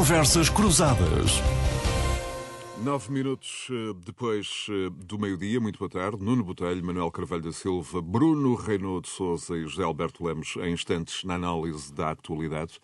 [0.00, 1.42] Conversas Cruzadas.
[2.82, 6.24] Nove minutos eh, depois eh, do meio-dia, muito boa tarde.
[6.24, 10.72] Nuno Botelho, Manuel Carvalho da Silva, Bruno Reynaud de Souza e José Alberto Lemos em
[10.72, 12.80] instantes na análise da atualidade.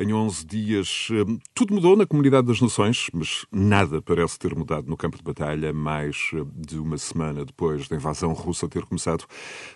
[0.00, 4.88] Em 11 dias, eh, tudo mudou na Comunidade das Nações, mas nada parece ter mudado
[4.88, 5.72] no campo de batalha.
[5.72, 9.24] Mais eh, de uma semana depois da invasão russa ter começado,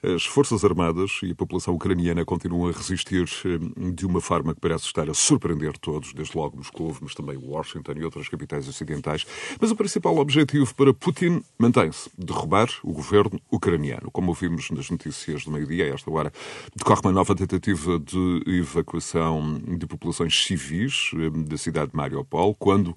[0.00, 4.60] as Forças Armadas e a população ucraniana continuam a resistir eh, de uma forma que
[4.60, 9.26] parece estar a surpreender todos, desde logo Moscou, mas também Washington e outras capitais ocidentais.
[9.60, 14.08] Mas o principal objetivo para Putin mantém-se: derrubar o governo ucraniano.
[14.12, 16.32] Como ouvimos nas notícias do meio-dia, a esta hora,
[16.76, 22.54] decorre uma nova tentativa de evacuação de população populações civis eh, da cidade de Mariupol,
[22.54, 22.96] quando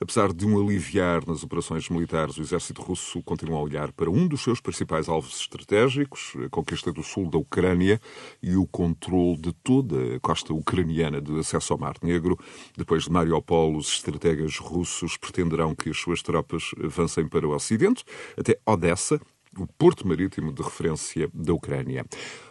[0.00, 4.28] Apesar de um aliviar nas operações militares, o exército russo continua a olhar para um
[4.28, 8.00] dos seus principais alvos estratégicos, a conquista do sul da Ucrânia
[8.40, 12.38] e o controle de toda a costa ucraniana de acesso ao Mar Negro.
[12.76, 18.04] Depois de Mariupol, os estrategas russos pretenderão que as suas tropas avancem para o ocidente,
[18.36, 19.20] até Odessa,
[19.58, 22.04] o porto marítimo de referência da Ucrânia.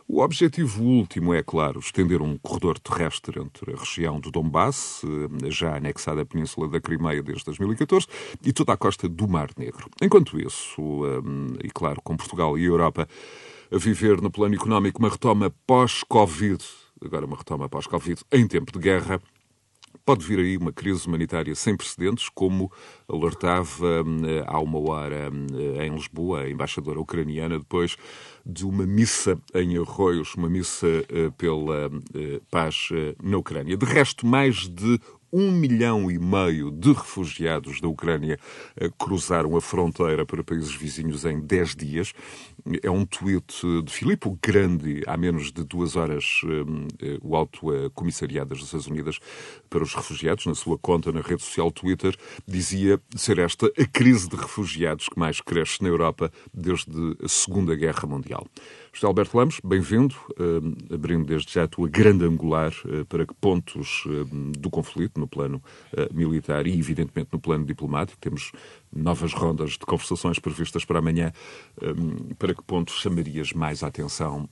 [0.10, 5.52] O objetivo último é, claro, estender um corredor terrestre entre a região do Donbass, eh,
[5.52, 8.08] já anexada à Península da Crimeia desde 2014,
[8.42, 9.90] e toda a costa do Mar Negro.
[10.02, 13.06] Enquanto isso, eh, e claro, com Portugal e a Europa
[13.70, 16.64] a viver no plano económico uma retoma pós-Covid,
[17.04, 19.22] agora uma retoma pós-Covid em tempo de guerra,
[20.08, 22.72] Pode vir aí uma crise humanitária sem precedentes, como
[23.10, 27.98] alertava eh, há uma hora eh, em Lisboa a embaixadora ucraniana, depois
[28.46, 31.92] de uma missa em Arroios, uma missa eh, pela
[32.50, 32.88] paz
[33.22, 33.76] na Ucrânia.
[33.76, 34.98] De resto, mais de
[35.32, 38.40] um milhão e meio de refugiados da Ucrânia
[38.98, 42.14] cruzaram a fronteira para países vizinhos em dez dias.
[42.82, 46.42] É um tweet de Filipe Grande, há menos de duas horas,
[47.02, 49.20] eh, o Alto Comissariado das Nações Unidas
[49.70, 52.16] para os Refugiados, na sua conta na rede social Twitter,
[52.48, 56.92] dizia ser esta a crise de refugiados que mais cresce na Europa desde
[57.24, 58.46] a Segunda Guerra Mundial.
[58.92, 60.16] José Alberto Lemos, bem-vindo,
[60.92, 62.74] abrindo desde já a tua grande angular
[63.08, 64.06] para que pontos
[64.58, 65.62] do conflito no plano
[66.14, 68.52] militar e, evidentemente, no plano diplomático, temos
[68.94, 71.32] novas rondas de conversações previstas para amanhã,
[72.38, 74.48] para que pontos chamarias mais a atenção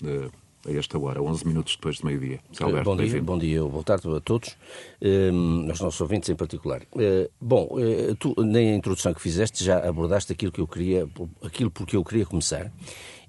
[0.67, 2.39] a esta hora, 11 minutos depois de meio-dia.
[2.83, 4.57] Bom dia, bom dia, boa tarde a todos,
[5.01, 6.81] um, aos nossos ouvintes em particular.
[6.93, 11.07] Uh, bom, uh, tu, na introdução que fizeste, já abordaste aquilo que eu queria,
[11.43, 12.71] aquilo por que eu queria começar,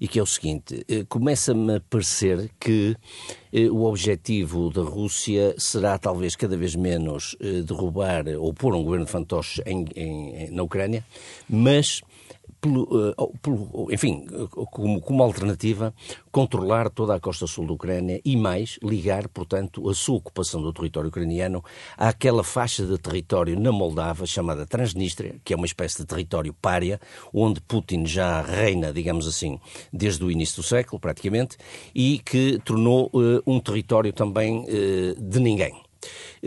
[0.01, 2.95] e que é o seguinte: uh, começa-me a parecer que
[3.71, 9.11] o objetivo da Rússia será talvez cada vez menos derrubar ou pôr um governo de
[9.11, 11.03] fantoche em, em, na Ucrânia,
[11.49, 12.01] mas
[12.67, 14.25] pelo, uh, pelo, enfim,
[14.71, 15.93] como, como, alternativa,
[16.31, 20.73] controlar toda a costa sul da Ucrânia e mais, ligar, portanto, a sua ocupação do
[20.73, 21.63] território ucraniano
[21.97, 26.99] àquela faixa de território na Moldávia chamada Transnistria, que é uma espécie de território párea,
[27.33, 29.59] onde Putin já reina, digamos assim,
[29.91, 31.57] desde o início do século, praticamente,
[31.93, 35.87] e que tornou uh, um território também uh, de ninguém.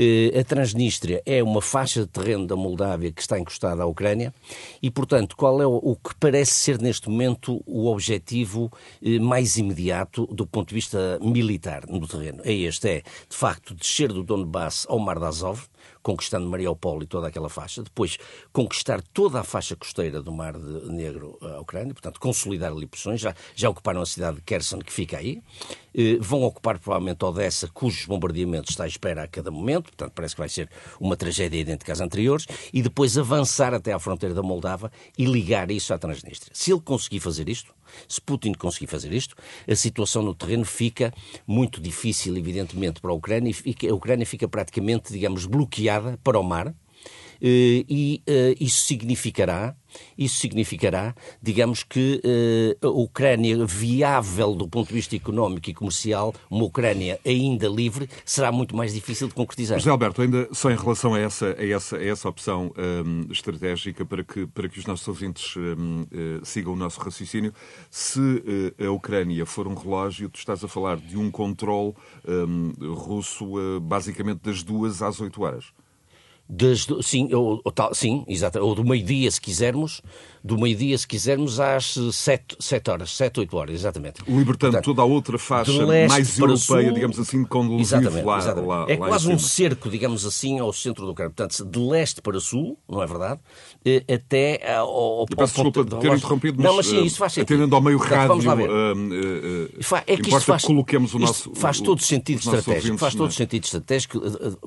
[0.02, 4.32] Eh, a Transnistria é uma faixa de terreno da Moldávia que está encostada à Ucrânia
[4.80, 8.72] e, portanto, qual é o que parece ser neste momento o objetivo
[9.02, 12.40] eh, mais imediato do ponto de vista militar no terreno?
[12.46, 15.68] É este, é, de facto, descer do Donbass ao Mar de Azov,
[16.02, 18.18] conquistando Mariupol e toda aquela faixa, depois
[18.52, 23.34] conquistar toda a faixa costeira do Mar Negro à Ucrânia, portanto, consolidar ali posições, já,
[23.54, 25.42] já ocuparam a cidade de Kherson, que fica aí,
[25.94, 30.34] eh, vão ocupar provavelmente Odessa, cujos bombardeamentos está à espera a cada momento, portanto, parece
[30.34, 30.68] que vai ser
[30.98, 35.70] uma tragédia idêntica às anteriores, e depois avançar até à fronteira da Moldava e ligar
[35.70, 36.52] isso à Transnistria.
[36.54, 37.74] Se ele conseguir fazer isto,
[38.08, 39.34] se Putin conseguir fazer isto,
[39.68, 41.12] a situação no terreno fica
[41.46, 46.42] muito difícil, evidentemente, para a Ucrânia, e a Ucrânia fica praticamente, digamos, bloqueada para o
[46.42, 46.74] mar,
[47.42, 49.76] e eh, isso significará
[50.16, 52.20] isso significará, digamos que
[52.82, 58.08] uh, a Ucrânia viável do ponto de vista económico e comercial, uma Ucrânia ainda livre,
[58.24, 59.78] será muito mais difícil de concretizar.
[59.78, 64.04] José Alberto, ainda só em relação a essa, a essa, a essa opção um, estratégica,
[64.04, 67.52] para que, para que os nossos ouvintes um, uh, eh, sigam o nosso raciocínio,
[67.90, 71.94] se uh, a Ucrânia for um relógio, tu estás a falar de um controle
[72.26, 75.72] um, russo basicamente das duas às oito horas.
[77.02, 80.02] Sim, ou, ou, tal, sim, exato, ou do meio-dia, se quisermos,
[80.42, 84.22] do meio-dia, se quisermos, às 7, 7 horas, 7, 8 horas, exatamente.
[84.26, 88.68] Libertando Portanto, toda a outra faixa mais europeia, sul, digamos assim, com exatamente, lá, exatamente.
[88.68, 91.32] lá É lá quase um cerco, digamos assim, ao centro do Ucrânia.
[91.34, 93.40] Portanto, de leste para sul, não é verdade?
[93.84, 97.32] Eh, até ao, ao peço desculpa de ter interrompido, mas, não, mas sim, isso faz
[97.34, 97.54] sentido.
[97.54, 98.70] atendendo ao meio Portanto, rádio, vamos lá ver.
[98.70, 101.54] Uh, uh, é que isto faz, que coloquemos o nosso...
[101.54, 104.20] Faz todo o sentido estratégico, faz todo o sentido estratégico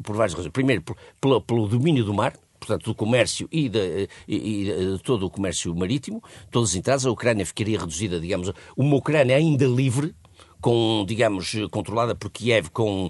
[0.03, 0.51] por várias razões.
[0.51, 0.83] Primeiro,
[1.19, 2.33] pelo, pelo domínio do mar,
[2.65, 4.63] portanto, do comércio e de, e, e
[4.97, 9.35] de, todo o comércio marítimo, todas as entradas, a Ucrânia ficaria reduzida, digamos, uma Ucrânia
[9.35, 10.15] ainda livre,
[10.63, 13.09] com, digamos, controlada por Kiev com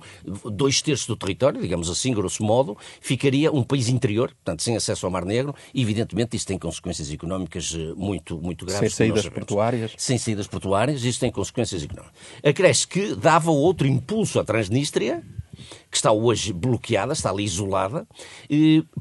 [0.51, 5.05] dois terços do território, digamos assim, grosso modo, ficaria um país interior, portanto, sem acesso
[5.05, 8.95] ao Mar Negro, e evidentemente isso tem consequências económicas eh, muito, muito graves.
[8.95, 9.91] Sem saídas portuárias.
[9.95, 12.15] Sem saídas portuárias, isso tem consequências económicas.
[12.43, 15.23] Acresce que dava outro impulso à Transnistria,
[15.89, 18.07] que está hoje bloqueada, está ali isolada,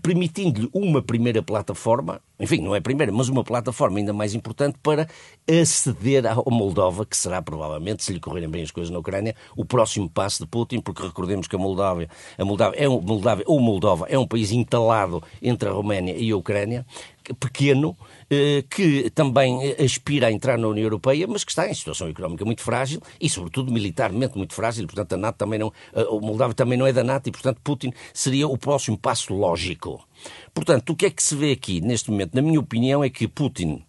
[0.03, 4.77] permitindo-lhe uma primeira plataforma, enfim, não é a primeira, mas uma plataforma ainda mais importante
[4.83, 5.09] para
[5.49, 9.65] aceder ao Moldova, que será provavelmente, se lhe correrem bem as coisas na Ucrânia, o
[9.65, 13.61] próximo passo de Putin, porque recordemos que a Moldávia, a Moldávia, é um, Moldávia ou
[13.61, 16.85] Moldova é um país entalado entre a Roménia e a Ucrânia,
[17.39, 17.97] pequeno,
[18.31, 22.45] eh, que também aspira a entrar na União Europeia, mas que está em situação económica
[22.45, 24.87] muito frágil e, sobretudo, militarmente muito frágil.
[24.87, 25.73] Portanto, a NATO também não,
[26.11, 30.07] o Moldávia também não é da NATO e, portanto, Putin seria o próximo passo lógico.
[30.55, 32.35] Portanto, o que é que se vê aqui neste momento?
[32.35, 33.83] Na minha opinião, é que Putin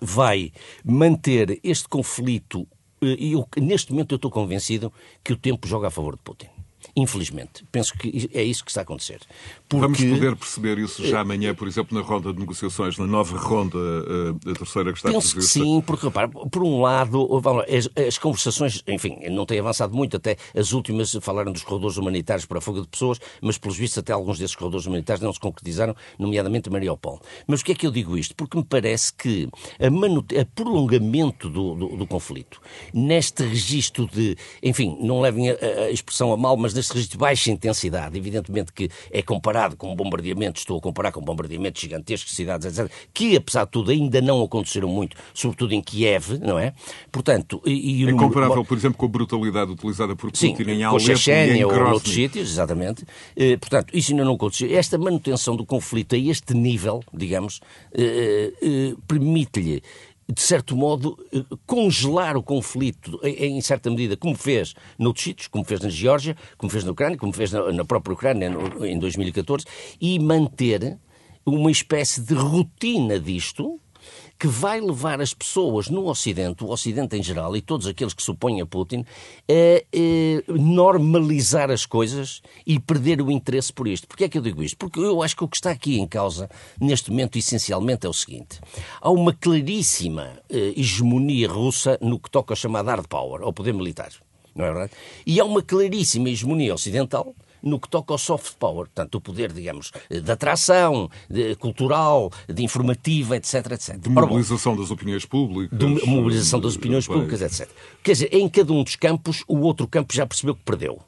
[0.00, 0.52] vai
[0.84, 2.66] manter este conflito
[3.02, 6.59] eh, e neste momento eu estou convencido que o tempo joga a favor de Putin.
[6.96, 7.64] Infelizmente.
[7.70, 9.20] Penso que é isso que está a acontecer.
[9.68, 9.82] Porque...
[9.82, 13.78] Vamos poder perceber isso já amanhã, por exemplo, na ronda de negociações, na nova ronda,
[13.78, 15.58] eh, a terceira que está Penso prevista?
[15.58, 17.28] Que sim, porque, repara, por um lado,
[17.68, 22.46] as, as, conversações, enfim, não têm avançado muito, até as últimas falaram dos corredores humanitários
[22.46, 25.40] para a fuga de pessoas, mas, pelos vistos, até alguns desses corredores humanitários não se
[25.40, 27.20] concretizaram, nomeadamente Mariupol.
[27.46, 28.34] Mas o que é que eu digo isto?
[28.34, 29.48] Porque me parece que
[29.78, 30.38] a, manute...
[30.38, 32.60] a prolongamento do, do, do, conflito,
[32.92, 35.54] neste registro de, enfim, não levem a,
[35.86, 39.94] a expressão a mal, mas neste registro de baixa intensidade, evidentemente que é comparado com
[39.94, 44.42] bombardeamentos, estou a comparar com bombardeamentos gigantescos, cidades, etc., que apesar de tudo ainda não
[44.42, 46.72] aconteceram muito, sobretudo em Kiev, não é?
[47.12, 50.84] Portanto, e, e é comparável, por exemplo, com a brutalidade utilizada por Putin Sim, em
[50.84, 53.04] Alepo e em ou noutros sítios, exatamente.
[53.36, 54.68] Eh, portanto, isso ainda não aconteceu.
[54.76, 57.60] Esta manutenção do conflito a este nível, digamos,
[57.92, 59.82] eh, eh, permite-lhe
[60.30, 65.64] de certo modo, eh, congelar o conflito em certa medida, como fez noutros sítios, como
[65.64, 68.50] fez na Geórgia, como fez na Ucrânia, como fez na própria Ucrânia
[68.82, 69.64] em 2014,
[70.00, 70.98] e manter
[71.44, 73.80] uma espécie de rotina disto,
[74.40, 78.22] que vai levar as pessoas no Ocidente, o Ocidente em geral e todos aqueles que
[78.22, 79.04] supõem a Putin,
[79.46, 84.08] a, a normalizar as coisas e perder o interesse por isto.
[84.08, 84.78] Porquê é que eu digo isto?
[84.78, 86.48] Porque eu acho que o que está aqui em causa,
[86.80, 88.58] neste momento, essencialmente, é o seguinte:
[88.98, 93.74] há uma claríssima eh, hegemonia russa no que toca ao chamado hard power, ao poder
[93.74, 94.10] militar.
[94.54, 94.92] Não é verdade?
[95.26, 99.52] E há uma claríssima hegemonia ocidental no que toca ao soft power, portanto, o poder,
[99.52, 103.96] digamos, de atração, de cultural, de informativa, etc, etc.
[103.98, 105.78] De mobilização das opiniões públicas.
[105.78, 107.68] De mobilização das opiniões públicas, etc.
[108.02, 111.00] Quer dizer, em cada um dos campos, o outro campo já percebeu que perdeu.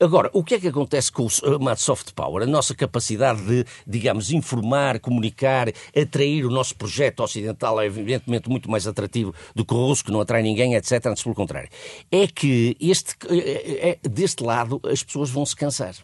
[0.00, 1.30] Agora, o que é que acontece com o
[1.76, 2.42] soft power?
[2.42, 8.70] A nossa capacidade de, digamos, informar, comunicar, atrair o nosso projeto ocidental é evidentemente muito
[8.70, 11.04] mais atrativo do que o russo, que não atrai ninguém, etc.
[11.06, 11.68] Antes pelo contrário.
[12.10, 15.94] É que este, é, é, deste lado as pessoas vão se cansar.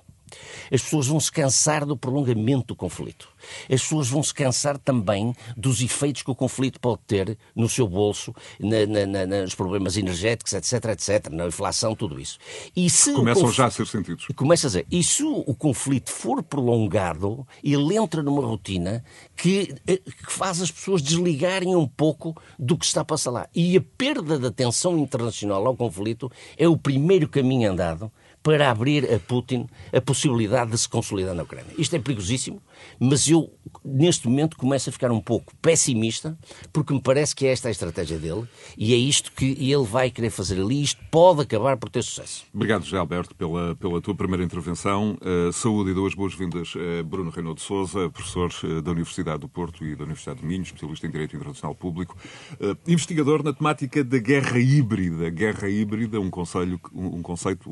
[0.73, 3.29] As pessoas vão se cansar do prolongamento do conflito.
[3.71, 7.87] As pessoas vão se cansar também dos efeitos que o conflito pode ter no seu
[7.87, 12.39] bolso, na, na, na, nos problemas energéticos, etc, etc, na inflação, tudo isso.
[12.75, 14.27] E se Começam já a ser sentidos.
[14.35, 14.87] Começa a dizer.
[14.91, 19.05] E se o conflito for prolongado, ele entra numa rotina
[19.37, 23.49] que, eh, que faz as pessoas desligarem um pouco do que está a passar lá.
[23.55, 28.11] E a perda da atenção internacional ao conflito é o primeiro caminho andado
[28.45, 31.73] para abrir a Putin a possibilidade de se consolidar na Ucrânia.
[31.79, 32.61] Isto é perigosíssimo,
[32.99, 33.53] mas eu,
[33.85, 36.37] neste momento, começo a ficar um pouco pessimista,
[36.73, 38.45] porque me parece que é esta a estratégia dele
[38.77, 40.83] e é isto que ele vai querer fazer ali.
[40.83, 42.45] Isto pode acabar por ter sucesso.
[42.53, 45.17] Obrigado, José Alberto, pela, pela tua primeira intervenção.
[45.21, 49.85] Uh, saúde e duas boas-vindas a Bruno Reynaud Souza, professor uh, da Universidade do Porto
[49.85, 52.17] e da Universidade de Minho, especialista em Direito Internacional Público,
[52.61, 55.31] uh, investigador na temática da guerra híbrida.
[55.31, 57.71] Guerra híbrida, um, conselho, um, um conceito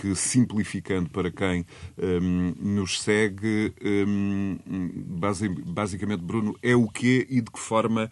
[0.00, 1.64] que, simplificando para quem
[1.96, 4.27] um, nos segue, um,
[5.66, 8.10] basicamente, Bruno, é o quê e de que forma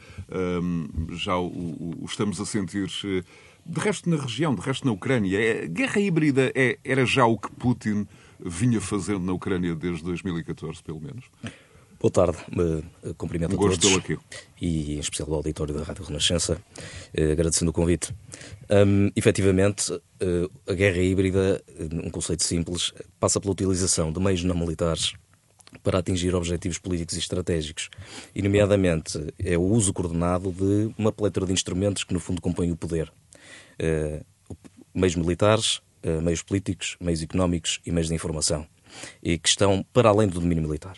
[1.13, 3.23] já o, o, estamos a sentir eh,
[3.65, 5.39] de resto na região, de resto na Ucrânia.
[5.39, 8.07] É, guerra híbrida é, era já o que Putin
[8.39, 11.25] vinha fazendo na Ucrânia desde 2014, pelo menos?
[11.99, 13.97] Boa tarde, uh, cumprimento um a todos.
[13.97, 14.19] aqui.
[14.61, 18.15] E em especial ao auditório da Rádio Renascença, uh, agradecendo o convite.
[18.71, 19.93] Um, efetivamente,
[20.69, 21.63] a guerra híbrida,
[22.05, 25.15] um conceito simples, passa pela utilização de meios não militares
[25.83, 27.91] para atingir objetivos políticos e estratégicos.
[28.35, 32.73] E, nomeadamente, é o uso coordenado de uma plétora de instrumentos que, no fundo, compõem
[32.73, 33.13] o poder.
[34.95, 35.81] meios militares,
[36.23, 38.67] meios políticos, meios económicos e meios de informação.
[39.23, 40.97] e que estão para além do domínio militar.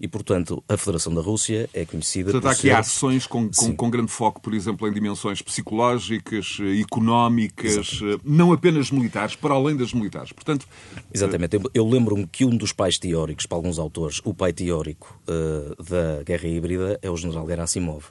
[0.00, 2.72] E, portanto, a Federação da Rússia é conhecida Portanto, por há aqui ser...
[2.72, 8.14] ações com, com, com, grande foco, por exemplo, em dimensões psicológicas, eh, económicas, Exatamente.
[8.14, 10.32] Eh, não apenas militares, para além das militares.
[10.32, 10.66] Portanto,
[11.12, 11.56] Exatamente.
[11.56, 15.82] Eu, eu lembro-me que um dos pais teóricos, para alguns autores, o pai teórico uh,
[15.82, 18.04] da guerra híbrida é o general Gerasimov.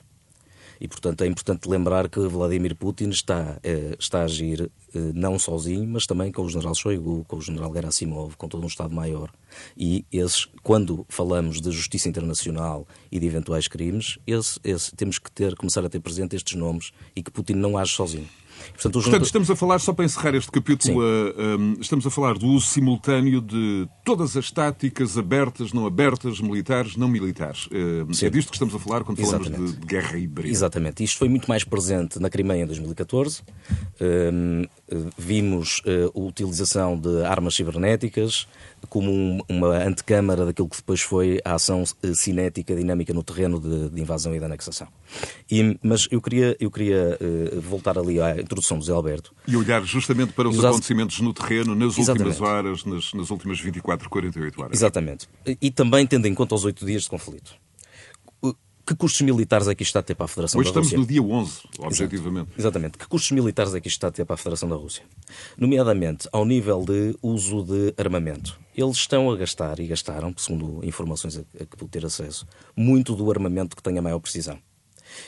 [0.80, 5.38] E, portanto, é importante lembrar que Vladimir Putin está, eh, está a agir eh, não
[5.38, 9.30] sozinho, mas também com o general Shoigu, com o general Gerasimov, com todo um Estado-Maior.
[9.76, 15.30] E esses, quando falamos de justiça internacional e de eventuais crimes, esse, esse, temos que
[15.30, 18.28] ter, começar a ter presente estes nomes e que Putin não age sozinho.
[18.72, 22.10] Portanto, Portanto, estamos a falar, só para encerrar este capítulo, uh, eh, um, estamos a
[22.10, 27.66] falar do uso simultâneo de todas as táticas abertas, não abertas, militares, não militares.
[27.66, 29.50] Uh, é disto que estamos a falar quando Exatamente.
[29.50, 30.48] falamos de, de, guerra híbrida.
[30.48, 31.04] Exatamente.
[31.04, 33.42] Isto foi muito mais presente na Crimeia em 2014.
[34.00, 34.68] Uh,
[35.18, 38.46] vimos eh, a utilização de armas cibernéticas
[38.88, 43.90] como um, uma antecâmara daquilo que depois foi a ação cinética dinâmica no terreno de,
[43.90, 44.88] de invasão e de anexação.
[45.50, 47.18] E, mas eu queria, eu queria
[47.62, 49.34] voltar ali à introdução do Zé Alberto.
[49.46, 50.68] E olhar justamente para os Exato.
[50.68, 52.28] acontecimentos no terreno, nas Exatamente.
[52.28, 54.76] últimas horas, nas, nas, últimas 24, 48 horas.
[54.76, 55.28] Exatamente.
[55.60, 57.54] E também tendo em conta os oito dias de conflito.
[58.88, 60.98] Que custos militares é que isto está a ter para a Federação Hoje da Rússia?
[60.98, 62.46] Hoje estamos no dia 11, objetivamente.
[62.52, 62.60] Exato.
[62.60, 62.96] Exatamente.
[62.96, 65.04] Que custos militares é que isto está a ter para a Federação da Rússia?
[65.58, 68.58] Nomeadamente ao nível de uso de armamento.
[68.74, 73.30] Eles estão a gastar, e gastaram, segundo informações a que pude ter acesso, muito do
[73.30, 74.58] armamento que tem a maior precisão.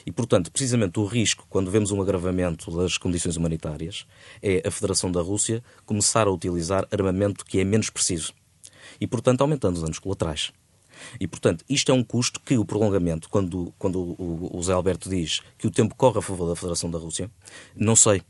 [0.07, 4.07] E, portanto, precisamente o risco, quando vemos um agravamento das condições humanitárias,
[4.43, 8.33] é a Federação da Rússia começar a utilizar armamento que é menos preciso.
[8.99, 10.51] E, portanto, aumentando os danos colaterais.
[11.19, 15.09] E, portanto, isto é um custo que o prolongamento, quando, quando o, o Zé Alberto
[15.09, 17.31] diz que o tempo corre a favor da Federação da Rússia,
[17.77, 18.23] não sei.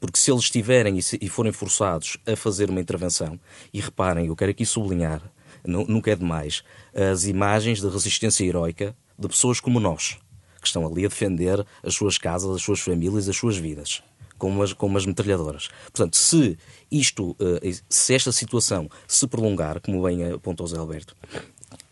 [0.00, 3.38] Porque se eles estiverem e, forem forçados a fazer uma intervenção,
[3.72, 5.22] e reparem, eu quero aqui sublinhar,
[5.64, 10.18] nunca é demais, as imagens de resistência heroica de pessoas como nós,
[10.60, 14.02] que estão ali a defender as suas casas, as suas famílias, as suas vidas.
[14.38, 15.68] Com umas, com umas metralhadoras.
[15.84, 16.58] Portanto, se
[16.90, 21.16] isto, eh, se esta situação se prolongar, como bem apontou José Alberto,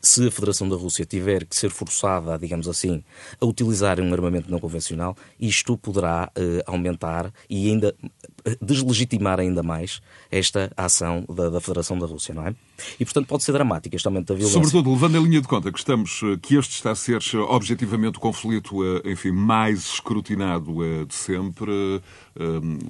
[0.00, 3.04] se a Federação da Rússia tiver que ser forçada, digamos assim,
[3.40, 7.94] a utilizar um armamento não convencional, isto poderá uh, aumentar e ainda
[8.39, 12.54] eh, deslegitimar ainda mais esta ação da, da, Federação da Rússia, não é?
[12.98, 14.54] E, portanto, pode ser dramático este aumento da violência.
[14.54, 18.18] Sobretudo, levando em linha de conta que, estamos, eh, que este está a ser objetivamente
[18.18, 20.74] o conflito enfim, mais escrutinado
[21.06, 21.72] de sempre,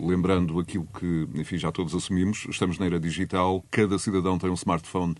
[0.00, 4.54] lembrando aquilo que enfim, já todos assumimos, estamos na era digital, cada cidadão tem um
[4.54, 5.14] smartphone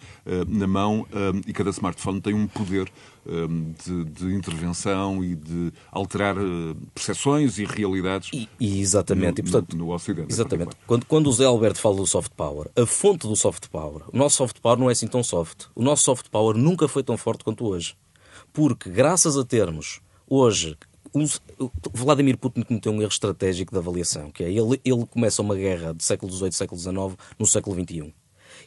[0.46, 1.06] na mão
[1.46, 2.90] e cada smartphone tem um poder
[3.26, 9.42] de, de, intervenção e de alterar uh, percepções e realidades e, e exatamente.
[9.42, 10.32] No, e, portanto, no, Ocidente.
[10.32, 10.70] Exatamente.
[10.86, 14.16] Quando, quando o Zé Alberto fala do soft power, a fonte do soft power, o
[14.16, 15.66] nosso soft power não é assim tão soft.
[15.74, 17.94] O nosso soft power nunca foi tão forte quanto hoje.
[18.52, 20.76] Porque, graças a termos hoje
[21.92, 25.92] Vladimir Putin cometeu um erro estratégico de avaliação, que é ele, ele começa uma guerra
[25.92, 28.14] do século XVIII, século XIX, no século XXI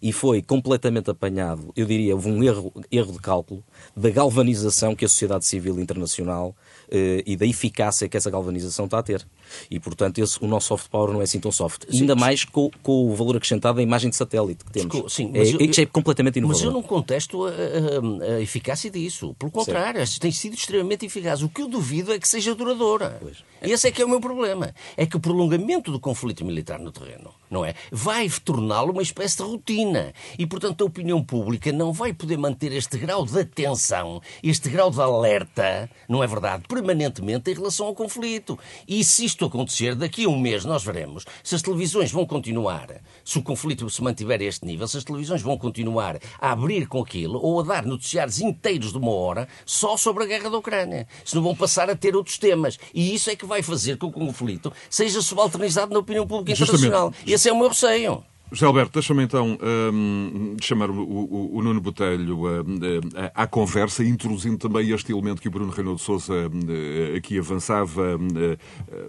[0.03, 3.63] e foi completamente apanhado, eu diria, houve um erro, erro de cálculo
[3.95, 6.53] da galvanização que a sociedade civil internacional
[6.91, 9.25] eh, e da eficácia que essa galvanização está a ter.
[9.71, 11.85] E, portanto, esse, o nosso soft power não é assim tão soft.
[11.89, 15.13] Sim, Ainda mais com, com, o valor acrescentado da imagem de satélite que temos.
[15.13, 16.61] Sim, mas é, eu, é completamente inovador.
[16.61, 19.33] Mas eu não contesto a, a, a eficácia disso.
[19.39, 21.41] Pelo contrário, tem sido extremamente eficaz.
[21.41, 23.17] O que eu duvido é que seja duradoura.
[23.21, 23.37] Pois.
[23.61, 24.73] Esse é que é o meu problema.
[24.97, 27.75] É que o prolongamento do conflito militar no terreno, não é?
[27.91, 30.11] Vai torná-lo uma espécie de rotina.
[30.37, 34.89] E, portanto, a opinião pública não vai poder manter este grau de atenção, este grau
[34.89, 38.57] de alerta, não é verdade, permanentemente em relação ao conflito.
[38.87, 42.87] E se isto acontecer, daqui a um mês nós veremos se as televisões vão continuar,
[43.23, 46.87] se o conflito se mantiver a este nível, se as televisões vão continuar a abrir
[46.87, 50.57] com aquilo ou a dar noticiários inteiros de uma hora só sobre a guerra da
[50.57, 51.07] Ucrânia.
[51.23, 52.79] Se não vão passar a ter outros temas.
[52.93, 56.53] E isso é que vai fazer com que o conflito seja subalternizado na opinião pública
[56.53, 57.11] internacional.
[57.11, 57.31] Justamente.
[57.43, 58.23] Esse é o meu receio.
[58.53, 64.01] José Alberto, deixa-me então um, chamar o, o, o, Nuno Botelho uh, uh, à conversa,
[64.01, 68.17] introduzindo também este elemento que o Bruno Renaud de Sousa uh, aqui avançava,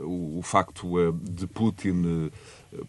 [0.03, 2.29] o, o, facto de Putin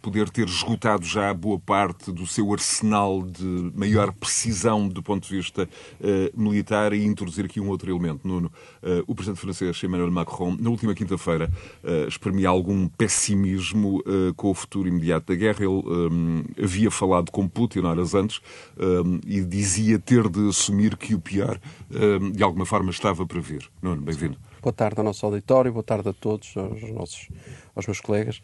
[0.02, 5.36] poder ter esgotado já boa parte do seu arsenal de maior precisão do ponto de
[5.36, 8.28] vista uh, militar e introduzir aqui um outro elemento.
[8.28, 8.52] Nuno,
[8.82, 11.52] uh, o presidente francês Emmanuel Macron, na última quinta-feira,
[11.84, 14.04] uh, exprimia algum pessimismo
[14.36, 15.60] com o futuro imediato da guerra.
[15.60, 18.42] Ele um, havia falado com Putin horas antes
[18.78, 21.60] um, e dizia ter de assumir que o pior,
[21.92, 23.70] um, de alguma forma, estava para vir.
[23.82, 24.38] Nuno, bem-vindo.
[24.66, 27.30] Boa tarde ao nosso auditório, boa tarde a todos, aos, nossos,
[27.76, 28.42] aos meus colegas.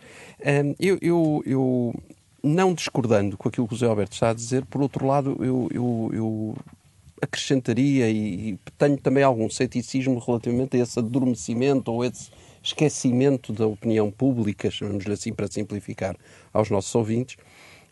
[0.80, 1.96] Eu, eu, eu
[2.44, 5.68] não discordando com aquilo que o José Alberto está a dizer, por outro lado, eu,
[5.74, 6.56] eu, eu
[7.20, 12.30] acrescentaria e, e tenho também algum ceticismo relativamente a esse adormecimento ou esse
[12.62, 16.16] esquecimento da opinião pública, chamamos-lhe assim para simplificar
[16.54, 17.36] aos nossos ouvintes,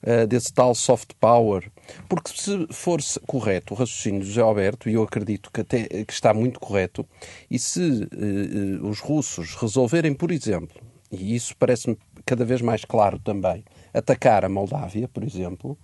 [0.03, 1.69] uh, desse tal soft power.
[2.07, 6.13] Porque se for correto o raciocínio do José Alberto, e eu acredito que, até, que
[6.13, 7.05] está muito correto,
[7.49, 13.17] e se uh, os russos resolverem, por exemplo, e isso parece-me cada vez mais claro
[13.19, 13.63] também,
[13.93, 15.77] atacar a Moldávia, por exemplo,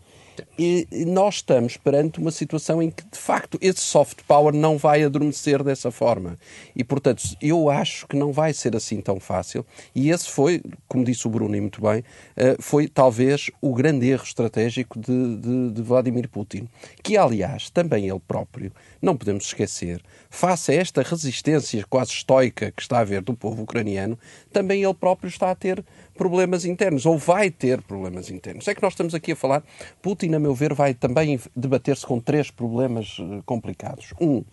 [0.58, 5.04] e nós estamos perante uma situação em que, de facto, esse soft power não vai
[5.04, 6.38] adormecer dessa forma.
[6.76, 9.66] E, portanto, eu acho que não vai ser assim tão fácil.
[9.94, 12.04] E esse foi, como disse o Bruno e muito bem,
[12.36, 16.68] eh, foi talvez o grande erro estratégico de, de, de Vladimir Putin.
[17.04, 22.82] Que, aliás, também ele próprio, não podemos esquecer, face a esta resistência quase estoica que
[22.82, 24.18] está a haver do povo ucraniano,
[24.52, 25.84] também ele próprio está a ter
[26.16, 28.68] problemas internos, ou vai ter problemas internos.
[28.68, 29.64] É que nós estamos aqui a falar,
[30.02, 34.14] Putin, a meu ver, vai também debater-se com três problemas eh, complicados.
[34.20, 34.44] Um,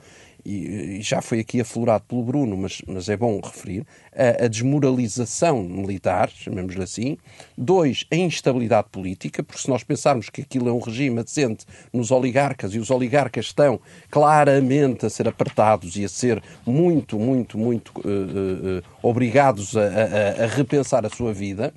[0.45, 5.63] e, já foi aqui aflorado pelo Bruno, mas, mas é bom referir, a, a desmoralização
[5.63, 7.17] militar, chamemos-lhe assim.
[7.57, 12.11] Dois, a instabilidade política, porque se nós pensarmos que aquilo é um regime assente nos
[12.11, 13.81] oligarcas e os oligarcas estão
[14.11, 20.45] claramente a ser apertados e a ser muito, muito, muito uh, uh, obrigados a, a,
[20.45, 21.73] a repensar a sua vida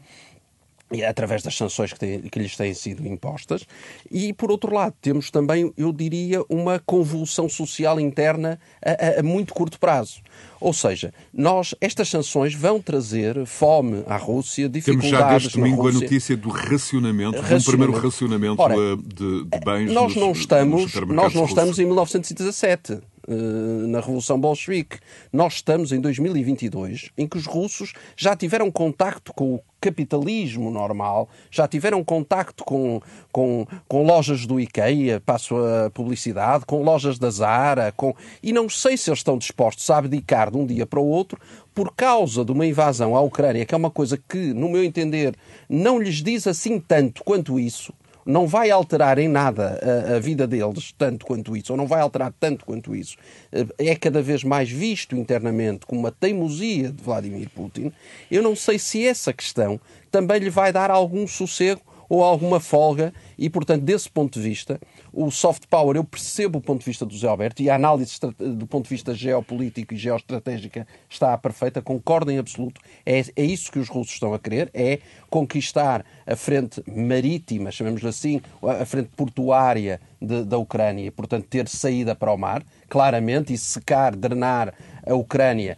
[1.04, 3.66] através das sanções que, têm, que, lhes têm sido impostas.
[4.12, 9.24] E, por outro lado, temos também, eu diria, uma convulsão social interna a, a, a
[9.24, 10.22] muito curto prazo.
[10.60, 15.88] Ou seja, nós, estas sanções vão trazer fome à Rússia, dificuldades Temos já deste domingo
[15.88, 17.56] a notícia do racionamento, racionamento.
[17.56, 21.70] um primeiro racionamento Ora, eh, de, de, bens nós não nos, estamos, Nós não estamos
[21.70, 21.80] russos.
[21.80, 23.00] em 1917.
[23.28, 25.00] Eh, na Revolução Bolchevique.
[25.34, 31.28] Nós estamos em 2022, em que os russos já tiveram contacto com o capitalismo normal,
[31.50, 37.32] já tiveram contacto com, com, com lojas do IKEA, passo a publicidade, com lojas da
[37.32, 38.16] Zara, com...
[38.44, 41.40] e não sei se eles estão dispostos a abdicar de um dia para o outro
[41.74, 45.36] por causa de uma invasão à Ucrânia, que é uma coisa que, no meu entender,
[45.68, 47.92] não lhes diz assim tanto quanto isso,
[48.26, 52.02] não vai alterar em nada a, a, vida deles, tanto quanto isso, ou não vai
[52.02, 53.18] alterar tanto quanto isso,
[53.78, 57.92] é cada vez mais visto internamente como uma teimosia de Vladimir Putin,
[58.32, 63.14] eu não sei se essa questão também lhe vai dar algum sossego ou alguma folga,
[63.38, 64.80] e portanto, desse ponto de vista,
[65.12, 68.20] o soft power, eu percebo o ponto de vista do Zé Alberto e a análise
[68.38, 72.82] do ponto de vista geopolítico e geoestratégica está perfeita, concordo em absoluto.
[73.06, 78.04] É, é isso que os russos estão a querer, é conquistar a frente marítima, chamemos
[78.04, 83.58] assim, a frente portuária de, da Ucrânia, portanto, ter saída para o mar, claramente, e
[83.58, 84.74] secar, drenar
[85.06, 85.78] a Ucrânia,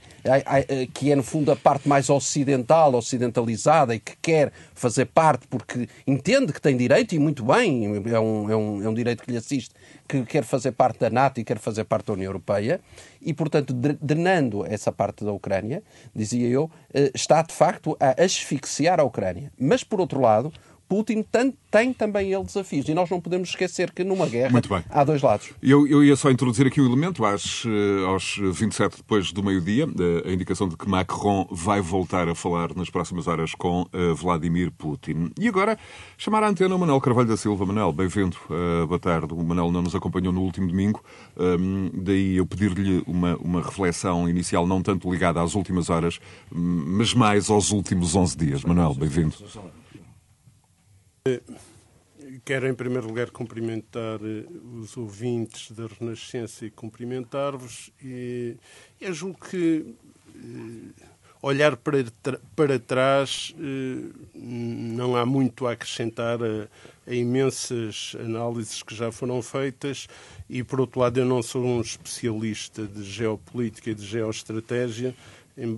[0.94, 5.90] que é no fundo a parte mais ocidental, ocidentalizada e que quer fazer parte porque
[6.06, 9.32] entende que tem direito, e muito bem, é um, é um, é um direito que
[9.32, 9.72] lhe assiste,
[10.08, 12.80] que quer fazer parte da NATO e quer fazer parte da União Europeia,
[13.22, 15.84] e portanto, drenando essa parte da Ucrânia,
[16.16, 19.52] dizia eu, eh, está de facto a asfixiar a Ucrânia.
[19.60, 20.52] Mas por outro lado,
[20.88, 21.24] Putin
[21.70, 22.88] tem também ele desafios.
[22.88, 25.50] E nós não podemos esquecer que numa guerra há dois lados.
[25.62, 29.86] Eu, eu ia só introduzir aqui um elemento às, eh, aos 27 depois do meio-dia,
[29.86, 34.16] eh, a indicação de que Macron vai voltar a falar nas próximas horas com uh,
[34.16, 35.32] Vladimir Putin.
[35.40, 35.78] E agora,
[36.18, 37.66] chamar a antena o Manuel Carvalho da Silva.
[37.66, 38.38] Manuel, bem-vindo.
[38.88, 39.34] Boa tarde.
[39.34, 41.04] O Manuel não nos acompanhou no último domingo,
[41.36, 46.20] um, daí eu pedir-lhe uma, uma reflexão inicial, não tanto ligada às últimas horas,
[46.52, 48.64] mas mais aos últimos 11 dias.
[48.64, 49.36] Manuel, bem-vindo.
[52.44, 54.46] Quero, em primeiro lugar, cumprimentar eh,
[54.82, 57.92] os ouvintes da Renascença e cumprimentar-vos.
[58.04, 58.58] E
[59.00, 59.96] eu julgo que
[60.36, 61.04] eh,
[61.42, 62.04] olhar para,
[62.56, 66.68] para trás eh, não há muito a acrescentar a,
[67.06, 70.08] a, imensas análises que já foram feitas
[70.50, 75.16] e, por outro lado, eu não sou um especialista de geopolítica e de geoestratégia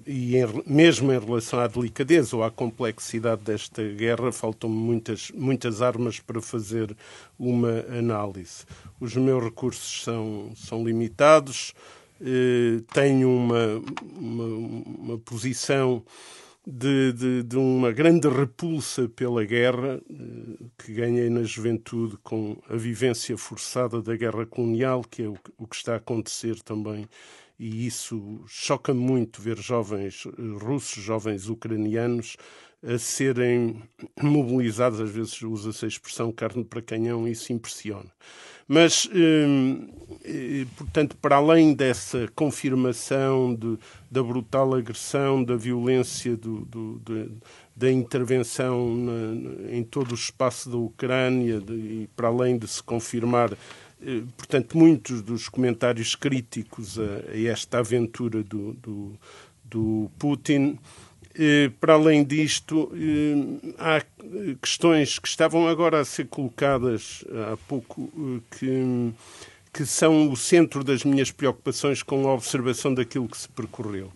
[0.06, 5.82] e em, mesmo em relação à delicadeza ou à complexidade desta guerra, faltam muitas, muitas
[5.82, 6.96] armas para fazer
[7.38, 8.66] uma análise.
[9.00, 11.74] Os meus recursos são, são limitados,
[12.20, 13.82] eh, tenho uma,
[14.18, 16.04] uma, uma posição
[16.68, 22.76] de, de, de, uma grande repulsa pela guerra, eh, que ganhei na juventude com a
[22.76, 27.08] vivência forçada da guerra colonial, que é o, o que está a acontecer também
[27.60, 30.24] e isso choca muito ver jovens
[30.62, 32.38] russos, jovens ucranianos
[32.82, 33.82] a serem
[34.22, 38.10] mobilizados, às vezes usa-se a expressão carne para canhão, e isso impressiona.
[38.72, 39.90] Mas, hum,
[40.78, 43.78] portanto, para além dessa confirmação de,
[44.12, 47.02] da brutal agressão, da violência, do, do,
[47.76, 52.84] da intervenção na, em todo o espaço da Ucrânia, de, e para além de se
[52.84, 53.58] confirmar, eh,
[54.38, 59.20] portanto, muitos dos comentários críticos a, a esta aventura do, do,
[59.66, 60.80] do Putin,
[61.36, 64.02] eh, para além disto, eh, há
[64.62, 68.10] questões que estavam agora a ser colocadas há pouco
[68.52, 69.14] que,
[69.74, 74.12] que são o centro das minhas preocupações com a observação daquilo que se percorreu.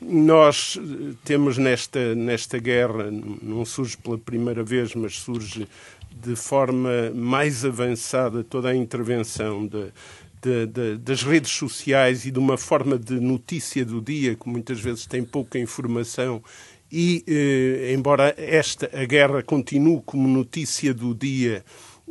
[0.00, 0.78] Nós
[1.24, 3.10] temos nesta, nesta guerra,
[3.42, 5.68] não surge pela primeira vez, mas surge
[6.22, 9.92] de forma mais avançada toda a intervenção de,
[10.42, 14.80] de, de, das redes sociais e de uma forma de notícia do dia, que muitas
[14.80, 16.42] vezes tem pouca informação,
[16.90, 21.62] e eh, embora esta a guerra continue como notícia do dia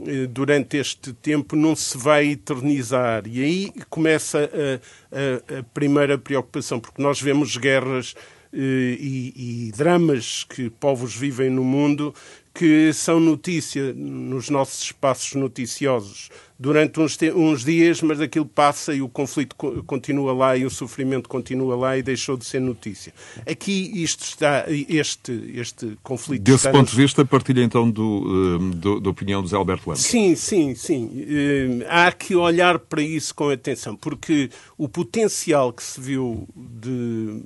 [0.05, 3.23] eh, durante este tempo, não se vai eternizar.
[3.25, 8.13] E aí começa a, a, a primeira preocupação, porque nós vemos guerras
[8.53, 12.13] eh, e, e, dramas que povos vivem no mundo
[12.57, 19.01] que são notícia nos nossos espaços noticiosos durante uns, uns, dias, mas aquilo passa e
[19.01, 23.13] o conflito continua lá e o sofrimento continua lá e deixou de ser notícia.
[23.45, 26.41] Aqui isto está, este, este conflito.
[26.41, 26.91] Desse ponto nos...
[26.91, 30.03] de vista, partilha então do, eh, do, da opinião de Zé Alberto Lemos.
[30.03, 31.11] Sim, sim, sim.
[31.27, 37.39] Eh, há que olhar para isso com atenção, porque o potencial que se viu de,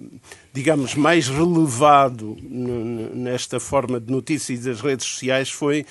[0.53, 5.85] digamos, mais relevado nesta forma de notícias das redes sociais foi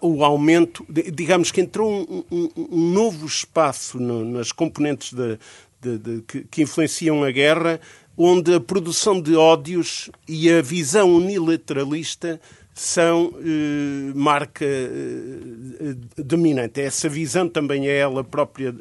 [0.00, 5.38] o aumento, digamos que entrou um, um, um novo espaço no, nas componentes de,
[5.80, 7.80] de, de, que, que, influenciam a guerra,
[8.16, 12.40] onde a produção de ódios e a visão unilateralista
[12.78, 16.80] são eh, marca eh, dominante.
[16.80, 18.72] Essa visão também é ela própria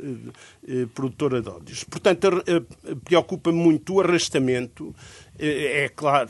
[0.68, 1.84] eh, produtora de ódios.
[1.84, 2.44] Portanto,
[3.04, 4.94] preocupa muito o arrastamento
[5.40, 6.30] é, é claro,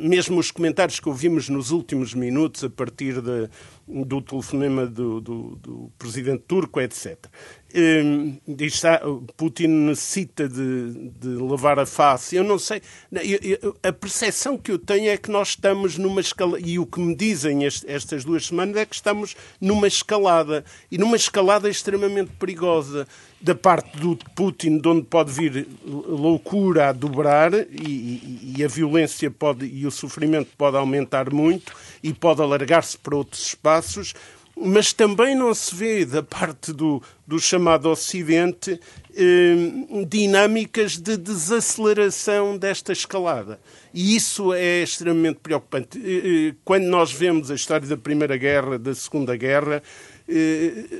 [0.00, 3.48] mesmo os comentários que ouvimos nos últimos minutos, a partir de,
[3.86, 7.26] do telefonema do, do, do presidente turco, etc.
[7.74, 9.00] Um, está,
[9.36, 12.36] Putin necessita de, de levar a face.
[12.36, 12.82] Eu não sei.
[13.12, 16.60] Eu, eu, a percepção que eu tenho é que nós estamos numa escalada.
[16.66, 20.64] E o que me dizem este, estas duas semanas é que estamos numa escalada.
[20.90, 23.06] E numa escalada extremamente perigosa
[23.40, 28.68] da parte do Putin, de onde pode vir loucura a dobrar e, e, e, a
[28.68, 34.14] violência pode, e o sofrimento pode aumentar muito e pode alargar-se para outros espaços,
[34.60, 38.78] mas também não se vê da parte do, do chamado Ocidente
[39.16, 43.58] eh, dinâmicas de desaceleração desta escalada.
[43.92, 45.98] E isso é extremamente preocupante.
[45.98, 49.82] Eh, eh, quando nós vemos a história da Primeira Guerra, da Segunda Guerra,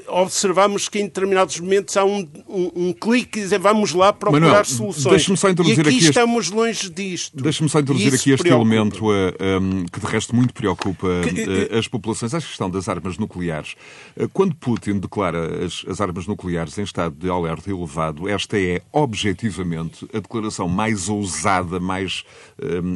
[0.08, 4.40] observamos que em determinados momentos há um, um, um clique e dizer vamos lá procurar
[4.40, 5.24] Manuel, soluções.
[5.38, 6.54] Só introduzir e aqui, aqui estamos este...
[6.54, 7.42] longe disto.
[7.42, 8.74] Deixa-me só introduzir aqui este preocupa.
[8.74, 12.68] elemento uh, eh, um, que de resto muito preocupa que, uh, as populações, a questão
[12.68, 13.74] das armas nucleares.
[14.16, 18.82] Uh, quando Putin declara as, as, armas nucleares em estado de alerta elevado, esta é
[18.92, 22.24] objetivamente a declaração mais ousada, mais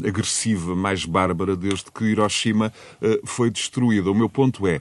[0.07, 2.73] agressiva, mais bárbara desde que Hiroshima
[3.25, 4.11] foi destruída.
[4.11, 4.81] O meu ponto é,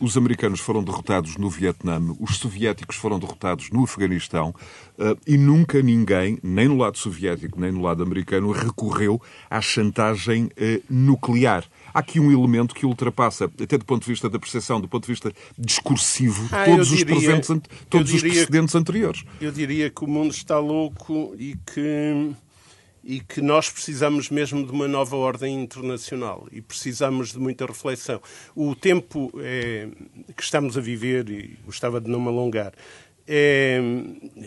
[0.00, 4.54] os americanos foram derrotados no Vietnã, os soviéticos foram derrotados no Afeganistão
[4.98, 10.50] eh, e nunca ninguém, nem no lado soviético nem no lado americano, recorreu à chantagem
[10.56, 11.64] eh, nuclear.
[11.92, 15.06] Há aqui um elemento que ultrapassa, até do ponto de vista da percepção, do ponto
[15.06, 19.24] de vista discursivo, ah, todos, diria, os, presentes, todos os precedentes anteriores.
[19.40, 22.34] Eu diria que o mundo está louco e que
[23.04, 28.20] e que nós precisamos mesmo de uma nova ordem internacional e precisamos de muita reflexão.
[28.54, 29.88] O tempo é,
[30.36, 32.72] que estamos a viver, e gostava de não me alongar,
[33.26, 33.80] é,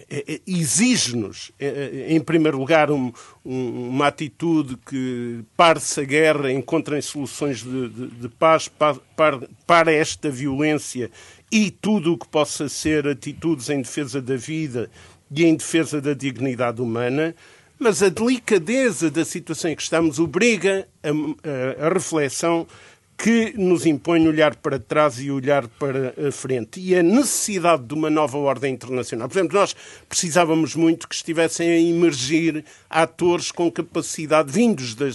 [0.10, 3.12] é, é exige-nos, é, em primeiro lugar, um,
[3.44, 10.30] um, uma atitude que pare-se a guerra, encontrem soluções de, de, de paz para esta
[10.30, 11.10] violência
[11.52, 14.89] e tudo o que possa ser atitudes em defesa da vida
[15.32, 17.36] e em defesa da dignidade humana
[17.78, 22.68] mas a delicadeza da situação em que estamos obriga a, a, a reflexão
[23.17, 26.80] que nos impõe olhar para trás e olhar para a frente.
[26.80, 29.30] E a necessidade de uma nova ordem internacional.
[29.30, 29.75] Por exemplo, nós
[30.08, 35.06] precisávamos muito que estivessem a emergir atores com capacidade, vindos da,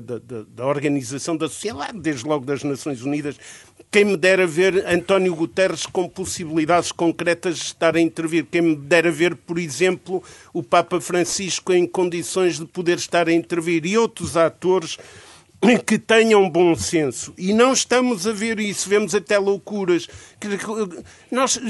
[0.00, 0.18] da,
[0.48, 3.36] da, organização da sociedade, desde logo das Nações Unidas.
[3.90, 8.46] Quem me dera ver António Guterres com possibilidades concretas de estar a intervir.
[8.48, 10.22] Quem me dera ver, por exemplo,
[10.54, 13.84] o Papa Francisco em condições de poder estar a intervir.
[13.84, 14.96] E outros atores
[15.86, 17.34] que tenham bom senso.
[17.36, 20.08] E não estamos a ver isso, vemos até loucuras.
[21.30, 21.60] Nós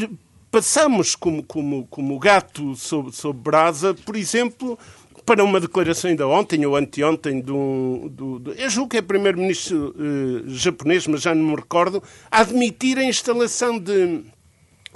[0.50, 4.78] passamos como, como, como gato sob, sob brasa, por exemplo,
[5.24, 9.94] para uma declaração ainda ontem ou anteontem do, do, do eu julgo que é primeiro-ministro
[9.96, 14.24] eh, japonês, mas já não me recordo, a admitir a instalação de,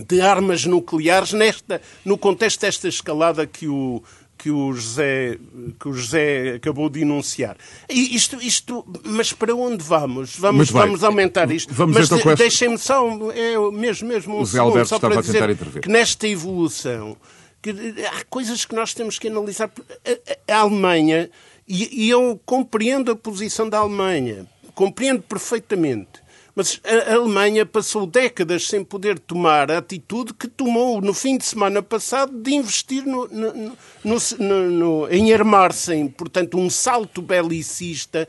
[0.09, 4.03] de armas nucleares nesta, no contexto desta escalada que o,
[4.45, 5.39] que o José,
[5.81, 7.57] que o José acabou de enunciar.
[7.89, 10.37] E isto, isto, mas para onde vamos?
[10.37, 11.73] Vamos, vamos aumentar isto.
[11.73, 15.23] Vamos mas então de, deixem-me só, é, mesmo, mesmo um o Zé Alberto só para
[15.23, 17.17] dizer que nesta evolução
[17.63, 17.71] que
[18.07, 19.71] há coisas que nós temos que analisar.
[20.47, 21.31] A, a Alemanha,
[21.67, 26.23] e, e eu compreendo a posição da Alemanha, compreendo perfeitamente
[26.55, 31.45] mas a Alemanha passou décadas sem poder tomar a atitude que tomou no fim de
[31.45, 33.77] semana passado de investir no, no,
[34.39, 38.29] no, em armar-se, portanto, um salto belicista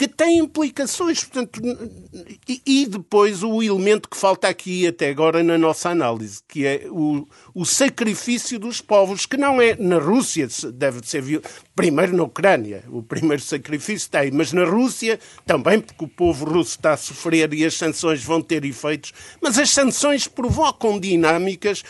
[0.00, 1.22] que tem implicações.
[1.22, 1.60] Portanto,
[2.48, 6.86] e, e, depois o elemento que falta aqui até agora na nossa análise, que é
[6.88, 11.42] o, o sacrifício dos povos, que não é na Rússia, deve ser
[11.76, 16.76] primeiro na Ucrânia, o primeiro sacrifício tem, mas na Rússia também, porque o povo russo
[16.76, 21.84] está a sofrer e as sanções vão ter efeitos, mas as sanções provocam dinâmicas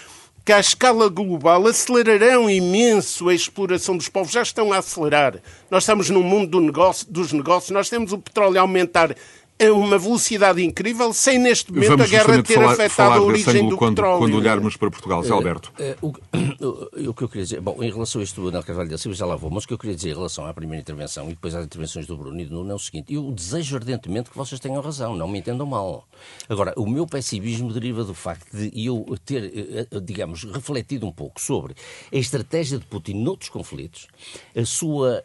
[0.50, 4.32] que à escala global acelerarão imenso a exploração dos povos.
[4.32, 5.36] Já estão a acelerar.
[5.70, 9.14] Nós estamos num mundo do negócio, dos negócios, nós temos o petróleo a aumentar
[9.60, 13.22] a uma velocidade incrível, sem neste momento Vamos a guerra ter falar, afetado falar a
[13.22, 14.18] origem do quando, petróleo.
[14.18, 15.70] Quando olharmos para Portugal, Zé Alberto.
[16.02, 18.62] Uh, uh, o, o, que eu queria dizer, bom, em relação a isto do Anel
[18.62, 20.54] Carvalho da Silva, já lá vou, mas o que eu queria dizer em relação à
[20.54, 23.30] primeira intervenção e depois às intervenções do Bruno e do Nuno é o seguinte: eu
[23.30, 26.06] desejo ardentemente que vocês tenham razão, não me entendam mal.
[26.48, 31.74] Agora, o meu pessimismo deriva do facto de eu ter, digamos, refletido um pouco sobre
[32.12, 34.08] a estratégia de Putin noutros conflitos,
[34.56, 35.22] a sua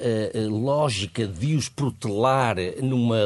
[0.50, 3.18] lógica de os protelar numa,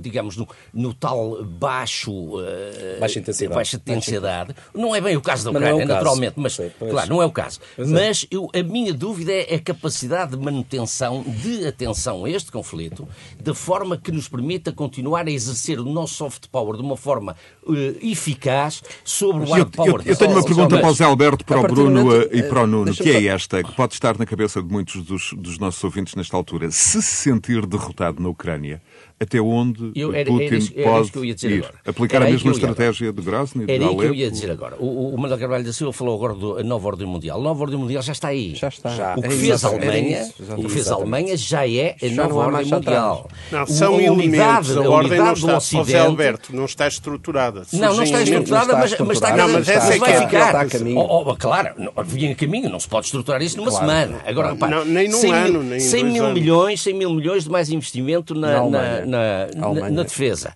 [0.00, 3.54] digamos, no, no tal baixo, uh, baixa intensidade.
[3.54, 4.54] Baixa intensidade.
[4.74, 7.60] Não é bem o caso da Ucrânia, é naturalmente, mas claro, não é o caso.
[7.76, 7.92] Pois é.
[7.92, 13.06] mas eu, a minha dúvida é a capacidade de manutenção, de atenção a este conflito,
[13.40, 17.36] de forma que nos permita continuar a exercer o nosso soft power de uma forma
[17.64, 20.02] uh, eficaz sobre o hard power.
[20.04, 22.62] Eu, eu, tenho uma pergunta para o Zé Alberto, para o Bruno momento, e para
[22.62, 25.82] o Nuno, que é esta, que pode estar na cabeça de muitos dos, dos nossos
[25.84, 26.70] ouvintes nesta altura.
[26.70, 28.80] Se se sentir derrotado na Ucrânia,
[29.22, 31.58] até onde eu, era, Putin era, era, pode ir.
[31.58, 31.74] Agora.
[31.86, 34.76] Aplicar era a mesma estratégia de Grozny, de Era isso que eu ia dizer agora.
[34.80, 37.38] O, o Manuel Carvalho da Silva falou agora da nova ordem mundial.
[37.38, 38.54] A nova ordem mundial já está aí.
[38.56, 38.90] Já está.
[38.90, 39.14] Já.
[39.16, 42.66] O que fez a Alemanha, o que fez a Alemanha já é a nova ordem
[42.66, 43.30] mundial.
[43.50, 45.96] Não, são a unidade, a, ordem não está, Ocidente...
[45.96, 47.62] Alberto, não está estruturada.
[47.72, 50.56] Não, não está estruturada, mas, está, não, mas essa é vai ficar.
[50.56, 51.36] a caminho.
[51.38, 54.20] Claro, vinha a caminho, não se pode estruturar isso numa semana.
[54.26, 56.34] Agora, repare, não, nem num 100 ano, nem 100 mil anos.
[56.34, 58.68] milhões, 100 mil milhões de mais investimento na,
[59.06, 60.54] na, na, na defesa.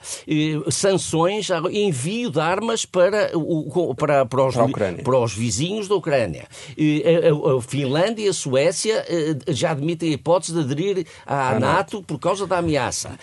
[0.71, 6.47] Sanções, envio de armas para, o, para, para, os, para, para os vizinhos da Ucrânia.
[6.47, 12.03] A, a, Finlândia e a Suécia eh, já admitem a hipótese de aderir à, NATO,
[12.03, 13.19] por causa da ameaça.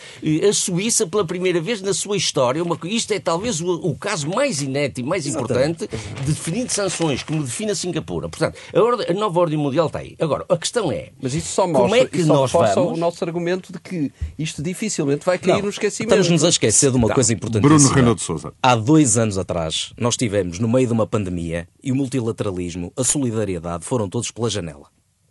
[0.50, 4.30] A Suíça, pela primeira vez na sua história, uma, isto é talvez o, o caso
[4.30, 8.30] mais inédito e mais importante de definir sanções, como define a Singapura.
[8.30, 10.16] Portanto, a, ordem, a, nova ordem mundial está aí.
[10.20, 11.10] Agora, a questão é.
[11.22, 12.76] Mas isso só mostra, como é que nós vamos...
[12.76, 14.62] o nosso argumento de que isto
[15.04, 16.14] dificilmente vai cair não, no esquecimento.
[16.14, 17.16] Estamos-nos a esquecer de uma não.
[17.16, 17.78] coisa importantíssima.
[17.80, 18.54] Bruno Renato de Souza.
[18.62, 23.04] Há dois anos atrás, nós tivemos, no meio de uma pandemia, e o multilateralismo, a
[23.04, 24.88] solidariedade, foram todos pela janela.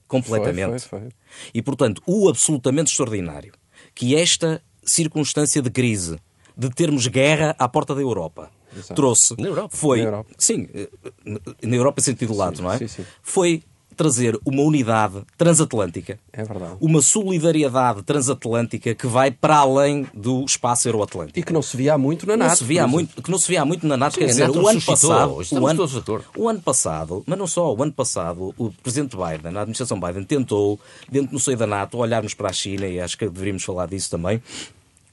[0.06, 0.80] Completamente.
[0.80, 1.08] Foi, foi, foi.
[1.54, 3.52] E, portanto, o absolutamente extraordinário
[3.94, 6.18] que esta circunstância de crise,
[6.56, 8.94] de termos guerra à porta da Europa, Exato.
[8.94, 9.34] trouxe.
[9.38, 9.76] Na Europa.
[9.76, 9.98] Foi.
[9.98, 10.30] Na Europa.
[10.38, 10.88] Sim, eh,
[11.62, 12.78] na Europa em sentido lato, sim, não é?
[12.78, 13.04] Sim, sim.
[13.22, 13.62] Foi
[13.96, 16.76] trazer uma unidade transatlântica, é verdade.
[16.80, 21.38] uma solidariedade transatlântica que vai para além do espaço euroatlântico.
[21.38, 22.48] E que não se via muito na NATO.
[22.50, 24.68] Não se via muito, que não se via muito na NATO, Sim, quer dizer, o
[24.68, 25.88] ano passado, o ano,
[26.36, 30.24] o ano passado, mas não só, o ano passado, o presidente Biden, a administração Biden
[30.24, 30.78] tentou,
[31.10, 34.10] dentro no seio da NATO, olharmos para a China e acho que deveríamos falar disso
[34.10, 34.42] também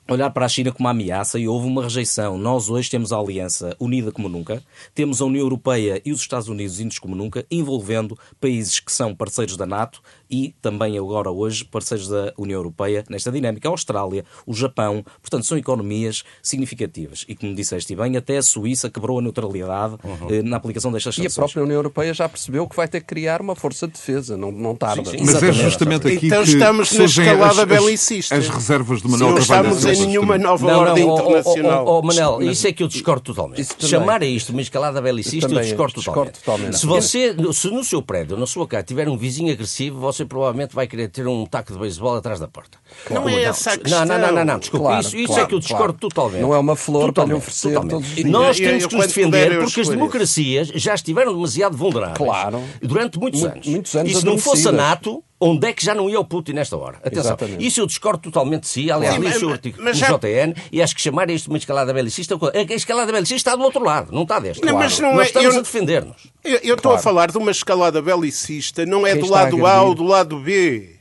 [0.09, 2.37] olhar para a China como uma ameaça e houve uma rejeição.
[2.37, 6.47] Nós hoje temos a Aliança unida como nunca, temos a União Europeia e os Estados
[6.47, 11.65] Unidos unidos como nunca, envolvendo países que são parceiros da NATO e também agora hoje
[11.65, 13.67] parceiros da União Europeia nesta dinâmica.
[13.67, 17.25] A Austrália, o Japão, portanto, são economias significativas.
[17.27, 20.43] E como disseste bem, até a Suíça quebrou a neutralidade uhum.
[20.43, 21.35] na aplicação destas sanções.
[21.35, 23.93] E a própria União Europeia já percebeu que vai ter que criar uma força de
[23.93, 25.09] defesa, não, não tarda.
[25.09, 28.35] Sim, sim, Mas é justamente aqui então que estamos na escalada belicista.
[28.35, 31.85] As, reservas de Manuel Não estamos em nenhuma nova não, ordem não, internacional.
[31.85, 33.67] Oh, oh, oh, Manel, isso é que eu discordo totalmente.
[33.79, 36.39] Chamar a isto uma escalada belicista, eu discordo totalmente.
[36.39, 36.77] totalmente.
[36.77, 40.75] Se você, se no seu prédio, na sua casa, tiver um vizinho agressivo, você provavelmente
[40.75, 42.77] vai querer ter um taco de beisebol atrás da porta.
[43.05, 43.23] Claro.
[43.23, 44.05] Não é essa a questão.
[44.05, 44.87] Não, não, não, não, desculpa.
[44.87, 46.41] Claro, isso, isso claro, é que eu discordo totalmente.
[46.41, 47.91] Não é uma flor totalmente, para lhe oferecer totalmente.
[47.91, 48.29] todos os dias.
[48.29, 52.17] Nós temos que nos defender porque as democracias já estiveram demasiado vulneráveis.
[52.17, 52.61] Claro.
[52.81, 53.67] Durante muitos anos.
[53.67, 56.25] Muitos anos e se não fosse a NATO, onde é que já não ia o
[56.25, 56.97] Putin nesta hora?
[56.97, 57.65] Atenção, Exatamente.
[57.65, 58.91] isso eu discordo totalmente de si.
[58.91, 60.07] Aliás, li o seu artigo no já...
[60.07, 62.35] JN e acho que chamar isto uma escalada belicista.
[62.35, 64.61] A escalada belicista está do outro lado, não está deste.
[64.61, 64.85] Não, claro.
[64.85, 65.25] mas não Nós é...
[65.25, 65.59] estamos eu...
[65.59, 66.27] a defender-nos.
[66.43, 66.97] Eu, eu estou claro.
[66.97, 70.39] a falar de uma escalada belicista, não é Quem do lado A ou do lado
[70.39, 70.98] B.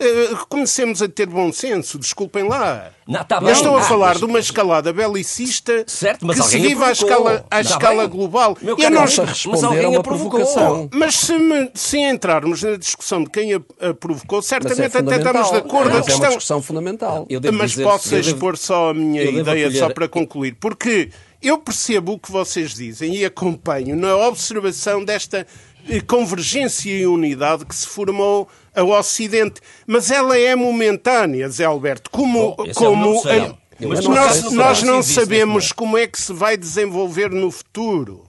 [0.00, 2.90] Uh, comecemos a ter bom senso, desculpem lá.
[3.06, 4.18] Não, tá bem, estou a ah, falar mas...
[4.18, 8.56] de uma escalada belicista certo, mas que se vive à escala, à tá escala global.
[8.60, 10.88] Meu eu não mas alguém a provocação.
[10.92, 15.16] Mas se, me, se, entrarmos na discussão de quem a, a provocou, certamente é até
[15.16, 15.90] estamos de acordo.
[15.90, 16.16] Mas a questão...
[16.16, 17.28] é uma discussão fundamental.
[17.52, 18.64] Mas dizer, posso expor devo...
[18.64, 20.56] só a minha ideia, só para concluir.
[20.58, 25.46] Porque eu percebo o que vocês dizem e acompanho na observação desta
[25.88, 29.60] eh, convergência e unidade que se formou ao Ocidente.
[29.86, 32.10] Mas ela é momentânea, Zé Alberto.
[32.10, 33.64] Como, Bom, como a,
[34.08, 38.23] nós, nós não sabemos como é que se vai desenvolver no futuro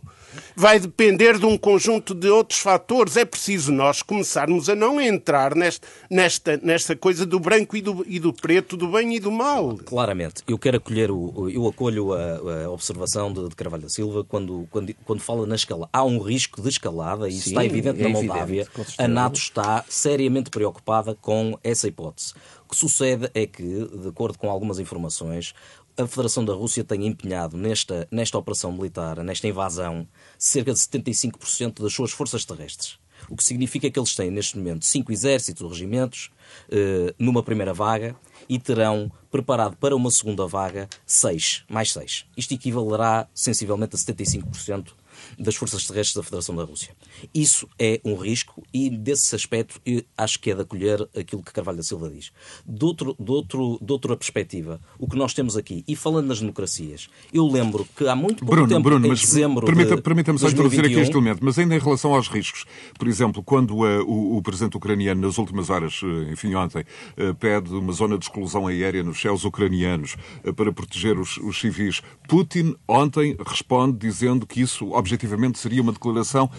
[0.56, 3.18] vai depender de um conjunto de outros fatores.
[3.18, 8.06] É preciso nós começarmos a não entrar nesta, nesta, nesta coisa do branco e do,
[8.08, 9.78] e do preto, do bem e do mal.
[9.78, 10.44] Claramente.
[10.48, 14.68] Eu quero acolher, o, eu acolho a, a observação de, de, Carvalho da Silva quando,
[14.72, 15.90] quando, quando fala na escala.
[15.92, 18.62] Há um risco de escalada, e isso está evidente é na Moldávia.
[18.62, 22.34] Evidente, a NATO está seriamente preocupada com essa hipótese.
[22.66, 25.54] O que sucede é que, de acordo com algumas informações,
[25.98, 31.82] a Federação da Rússia tem empenhado nesta, nesta operação militar, nesta invasão, cerca de 75%
[31.82, 32.98] das suas forças terrestres.
[33.30, 36.30] O que significa que eles têm, neste momento, cinco exércitos ou regimentos
[36.70, 38.16] eh, numa primeira vaga
[38.48, 42.26] e terão preparado para uma segunda vaga seis, mais seis.
[42.38, 44.94] Isto equivalerá sensivelmente a 75%
[45.38, 46.96] das forças terrestres da Federação da Rússia.
[47.34, 49.82] Isso é um risco e, desse aspecto,
[50.18, 52.32] acho que é de acolher aquilo que Carvalho da Silva diz.
[52.66, 56.40] De, outro, de, outro, de outra perspectiva, o que nós temos aqui, e falando nas
[56.40, 60.40] democracias, eu lembro que há muito pouco Bruno, tempo, Bruno, em mas dezembro permita, Permita-me
[60.40, 62.66] só introduzir aqui este elemento, mas ainda em relação aos riscos.
[62.98, 66.86] Por exemplo, quando uh, o, o, presidente ucraniano, nas últimas horas, uh, enfim, ontem,
[67.18, 70.16] uh, pede uma zona de exclusão aérea nos céus ucranianos
[70.56, 76.50] para proteger os, os civis, Putin ontem responde dizendo que isso, objetivamente, seria uma declaração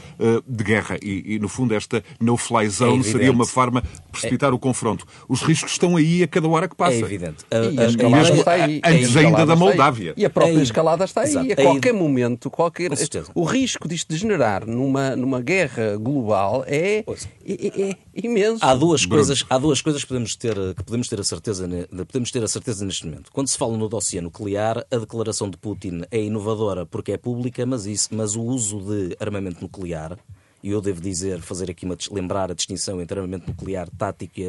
[0.46, 4.50] de guerra e, e, no fundo, esta no-fly zone é seria uma forma de precipitar
[4.50, 4.54] é...
[4.54, 5.06] o confronto.
[5.28, 6.94] Os riscos estão aí a cada hora que passa.
[6.94, 7.44] É evidente.
[7.50, 8.80] A, e a, escalada mesmo está aí.
[8.84, 10.14] Antes ainda da Moldávia.
[10.16, 11.30] E a própria escalada está aí.
[11.30, 11.52] Exato.
[11.52, 12.90] A qualquer momento, qualquer...
[13.34, 17.04] o risco disto degenerar numa, numa guerra global é,
[17.44, 18.64] é, é, imenso.
[18.64, 21.68] Há duas, coisas, há duas coisas que podemos, ter, que podemos ter a certeza
[22.06, 23.30] podemos ter a certeza neste momento.
[23.32, 27.64] Quando se fala no dossiê nuclear, a declaração de Putin é inovadora porque é pública,
[27.66, 30.18] mas, isso, mas o uso de armamento nuclear
[30.62, 34.40] e eu devo dizer, fazer aqui uma, lembrar a distinção entre armamento nuclear tático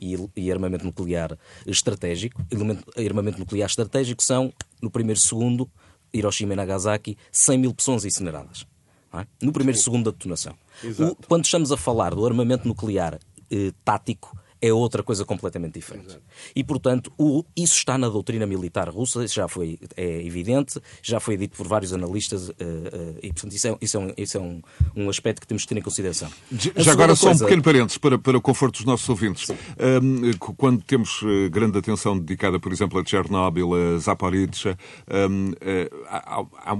[0.00, 2.42] e, e armamento nuclear estratégico.
[2.96, 5.68] armamento nuclear estratégico são, no primeiro segundo,
[6.14, 8.66] Hiroshima e Nagasaki, 100 mil pessoas incineradas.
[9.12, 9.26] É?
[9.42, 10.54] No primeiro segundo da detonação.
[10.98, 13.18] O, quando estamos a falar do armamento nuclear
[13.50, 16.06] eh, tático, é outra coisa completamente diferente.
[16.06, 16.22] Exato.
[16.54, 21.20] E, portanto, o, isso está na doutrina militar russa, isso já foi é evidente, já
[21.20, 24.36] foi dito por vários analistas, uh, uh, e, portanto, isso é, isso é, um, isso
[24.36, 24.62] é um,
[24.96, 26.28] um, aspecto que temos de ter em consideração.
[26.74, 27.22] A já agora, coisa...
[27.22, 29.48] só um pequeno parênteses para, para o conforto dos nossos ouvintes.
[29.50, 34.76] Um, quando temos eh, grande atenção dedicada, por exemplo, a Chernobyl, a Zaporizhia,
[35.30, 35.52] um,
[36.08, 36.78] há, há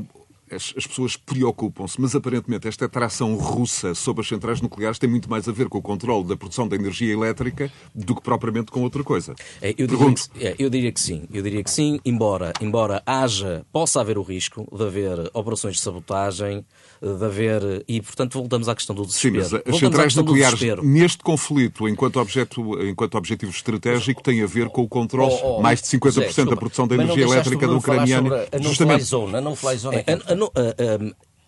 [0.51, 5.29] as, as pessoas preocupam-se, mas aparentemente esta atração russa sobre as centrais nucleares tem muito
[5.29, 8.83] mais a ver com o controle da produção da energia elétrica do que propriamente com
[8.83, 9.35] outra coisa.
[9.61, 13.03] É, eu, diria que, é, eu, diria que, sim, eu diria que sim, embora, embora
[13.05, 16.65] haja, possa haver o risco de haver operações de sabotagem,
[17.01, 17.85] de haver.
[17.89, 19.45] E, portanto, voltamos à questão do desespero.
[19.45, 24.69] Sim, mas as centrais nucleares, neste conflito, enquanto, objeto, enquanto objetivo estratégico, tem a ver
[24.69, 27.75] com o controle oh, oh, mais de 50% José, da produção da energia elétrica da
[27.75, 28.47] Ucraniana.
[28.53, 29.37] A não-fly zone.
[29.37, 30.35] A não-fly zone é,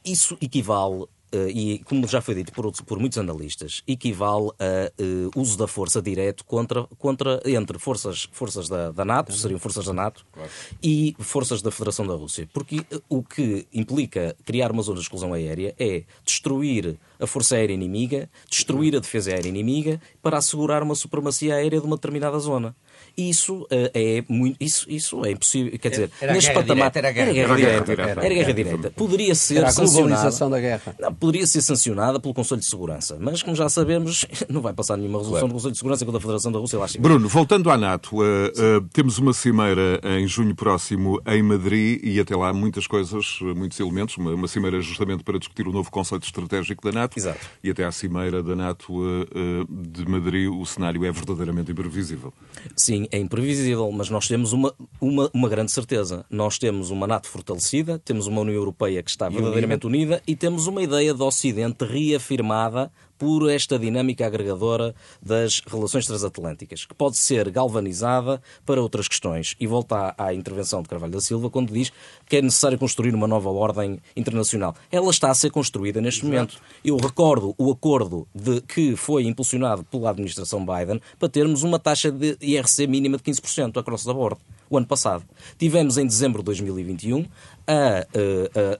[0.04, 5.40] isso equivale eh, e como já foi dito por, por muitos analistas, equivale a uh,
[5.40, 9.92] uso da força direto contra, contra entre forças, forças da, da NATO, seriam forças da
[9.92, 10.50] NATO, claro.
[10.82, 12.48] e forças da Federação da Rússia.
[12.52, 17.74] Porque o que implica criar uma zona de exclusão aérea é destruir a força aérea
[17.74, 22.74] inimiga, destruir a defesa aérea inimiga para assegurar uma supremacia aérea de uma determinada zona.
[23.18, 24.56] Isso uh, é muito.
[24.60, 25.76] Isso, isso é impossível.
[25.76, 26.92] Quer dizer, era neste patamar.
[26.94, 28.02] Era guerra, era guerra direta.
[28.02, 28.90] Era guerra direta.
[28.92, 30.48] Poderia ser era a sancionada.
[30.48, 30.96] da guerra.
[31.00, 33.16] Não, poderia ser sancionada pelo Conselho de Segurança.
[33.18, 35.48] Mas, como já sabemos, não vai passar nenhuma resolução claro.
[35.48, 36.78] do Conselho de Segurança contra a Federação da Rússia.
[36.78, 41.98] Lá Bruno, voltando à NATO, uh, uh, temos uma cimeira em junho próximo em Madrid
[42.04, 44.16] e até lá muitas coisas, muitos elementos.
[44.16, 47.18] Uma, uma cimeira justamente para discutir o novo conceito estratégico da NATO.
[47.18, 47.40] Exato.
[47.64, 49.26] E até à cimeira da NATO
[49.68, 52.32] de Madrid o cenário é verdadeiramente imprevisível.
[52.76, 56.24] Sim, é imprevisível mas nós temos uma, uma, uma grande certeza.
[56.30, 60.66] Nós temos uma NATO fortalecida, temos uma União Europeia que está verdadeiramente unida e temos
[60.66, 67.50] uma ideia do Ocidente reafirmada por esta dinâmica agregadora das relações transatlânticas, que pode ser
[67.50, 69.56] galvanizada para outras questões.
[69.58, 71.92] E volta à, à, intervenção de Carvalho da Silva quando diz
[72.28, 74.74] que é necessário construir uma nova ordem internacional.
[74.90, 76.34] Ela está a ser construída neste Exato.
[76.34, 76.58] momento.
[76.84, 82.10] Eu recordo o acordo de, que foi impulsionado pela administração Biden para termos uma taxa
[82.10, 84.38] de IRC mínima de 15% across the board
[84.70, 85.24] o ano passado.
[85.58, 87.26] Tivemos em dezembro de 2021
[87.66, 88.06] a,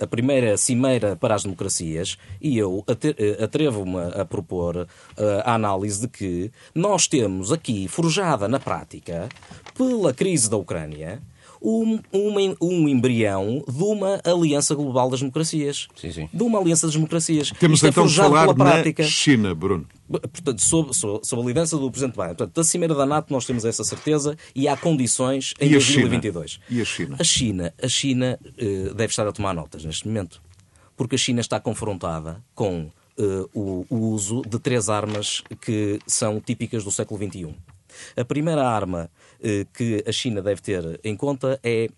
[0.01, 2.84] a, a primeira cimeira para as democracias e eu
[3.43, 4.86] atrevo-me a propor
[5.45, 9.28] a análise de que nós temos aqui, forjada na prática,
[9.76, 11.20] pela crise da Ucrânia,
[11.63, 15.89] um, um, um, embrião de uma aliança global das democracias.
[15.97, 16.29] Sim, sim.
[16.33, 17.51] De uma aliança das democracias.
[17.53, 19.03] Temos Isto é então é de falar prática.
[19.03, 19.87] na China, Bruno.
[20.09, 22.35] Portanto, sob, sob, sob, a liderança do Presidente Biden.
[22.35, 26.53] Portanto, da Cimeira da NATO nós temos essa certeza e há condições em e 2022.
[26.53, 26.65] China?
[26.71, 27.17] E a China?
[27.19, 30.41] A China, a China uh, deve estar a tomar notas neste momento.
[30.97, 36.41] Porque a China está confrontada com uh, o, o uso de três armas que são
[36.41, 37.55] típicas do século XXI.
[38.16, 41.88] A primeira arma uh, que a China deve ter em conta é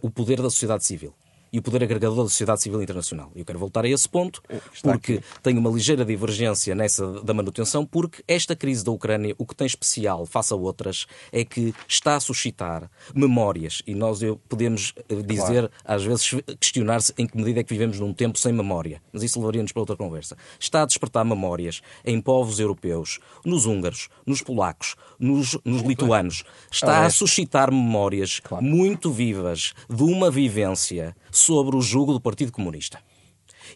[0.00, 1.12] o poder da sociedade civil
[1.56, 3.32] e o poder agregador da sociedade civil internacional.
[3.34, 4.42] Eu quero voltar a esse ponto,
[4.82, 5.24] porque aqui.
[5.42, 9.66] tenho uma ligeira divergência nessa da manutenção, porque esta crise da Ucrânia, o que tem
[9.66, 15.70] especial face a outras, é que está a suscitar memórias, e nós podemos eh, dizer,
[15.70, 15.70] claro.
[15.82, 19.40] às vezes, questionar-se em que medida é que vivemos num tempo sem memória, mas isso
[19.40, 20.36] levaria-nos para outra conversa.
[20.60, 26.44] Está a despertar memórias em povos europeus, nos húngaros, nos polacos, nos, nos lituanos.
[26.70, 28.62] Está a suscitar memórias claro.
[28.62, 32.98] muito vivas de uma vivência sobre o jugo do Partido Comunista.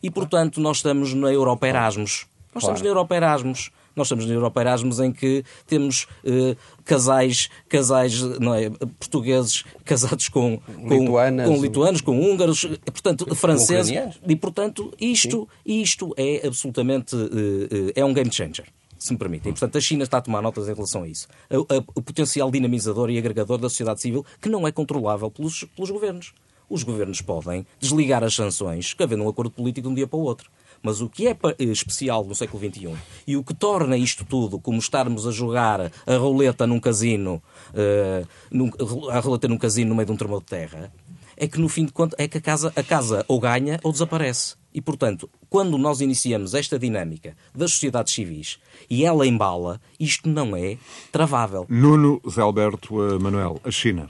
[0.02, 2.26] E, portanto, nós estamos na Europa Erasmus.
[2.52, 3.70] Nós estamos na Europa Erasmus.
[3.94, 10.28] Nós estamos na Europa Erasmus em que temos eh, casais, casais não é, portugueses casados
[10.28, 13.92] com, com, com lituanos, com húngaros, portanto, franceses.
[14.26, 18.66] E, portanto, isto, isto é absolutamente eh, eh, é um game changer
[18.98, 19.50] se me permitem.
[19.52, 21.26] Portanto, a China está a tomar notas em relação a isso.
[21.94, 26.34] o potencial dinamizador e agregador da sociedade civil que não é controlável pelos, pelos governos
[26.70, 30.22] os governos podem desligar as sanções, havendo um acordo político de um dia para o
[30.22, 30.48] outro.
[30.82, 32.94] Mas o que é eh, especial no século XXI
[33.26, 38.26] e o que torna isto tudo como estarmos a jogar a roleta num casino, uh,
[38.50, 38.70] num,
[39.10, 40.90] a roleta num casino no meio de um tremor de terra,
[41.36, 43.92] é que no fim de contas é que a casa, a casa ou ganha ou
[43.92, 44.54] desaparece.
[44.72, 48.58] E, portanto, quando nós iniciamos esta dinâmica das sociedades civis
[48.88, 50.78] e ela embala, isto não é
[51.10, 51.66] travável.
[51.68, 54.08] Nuno Zé Alberto Manuel, a China.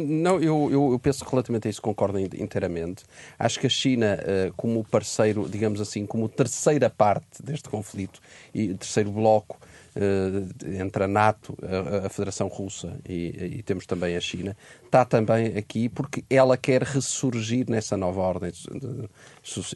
[0.00, 3.04] Não, eu, eu, eu, penso que relativamente a isso concordo inteiramente.
[3.38, 8.20] Acho que a China, uh, como parceiro, digamos assim, como terceira parte deste conflito
[8.54, 9.58] e terceiro bloco
[9.96, 11.56] uh, entre a NATO,
[12.04, 16.82] a Federação Russa e, e, temos também a China, está também aqui porque ela quer
[16.82, 18.52] ressurgir nessa nova ordem,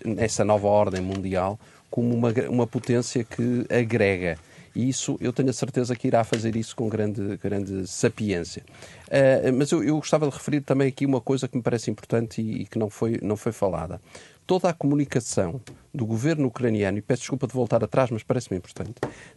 [0.04, 1.58] nessa nova ordem mundial
[1.90, 4.38] como uma, uma potência que agrega.
[4.76, 8.62] E isso, eu tenho a certeza que irá fazer isso com grande, grande sapiência.
[9.06, 12.42] Uh, mas eu, eu, gostava de referir também aqui uma coisa que me parece importante
[12.42, 13.98] e, e que não foi, não foi falada
[14.46, 15.60] toda a comunicação
[15.92, 18.94] do governo ucraniano, e peço desculpa de voltar atrás, mas parece-me importante,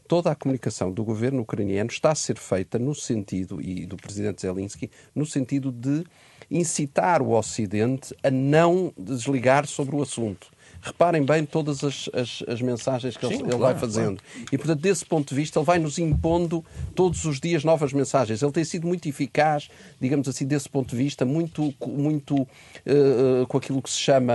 [0.08, 4.42] toda a comunicação do governo ucraniano está a ser feita no sentido, e do presidente
[4.42, 6.04] Zelensky, no sentido de
[6.52, 10.48] incitar o Ocidente a não desligar sobre o assunto.
[10.82, 14.22] Reparem bem todas as, as, as mensagens que Sim, ele, claro, vai fazendo.
[14.22, 14.46] Claro.
[14.52, 16.64] E, portanto, desse ponto de vista, ele vai nos impondo
[16.96, 18.42] todos os dias novas mensagens.
[18.42, 19.70] Ele tem sido muito eficaz,
[20.00, 24.34] digamos assim, desse ponto de vista, muito, muito uh, com aquilo que se chama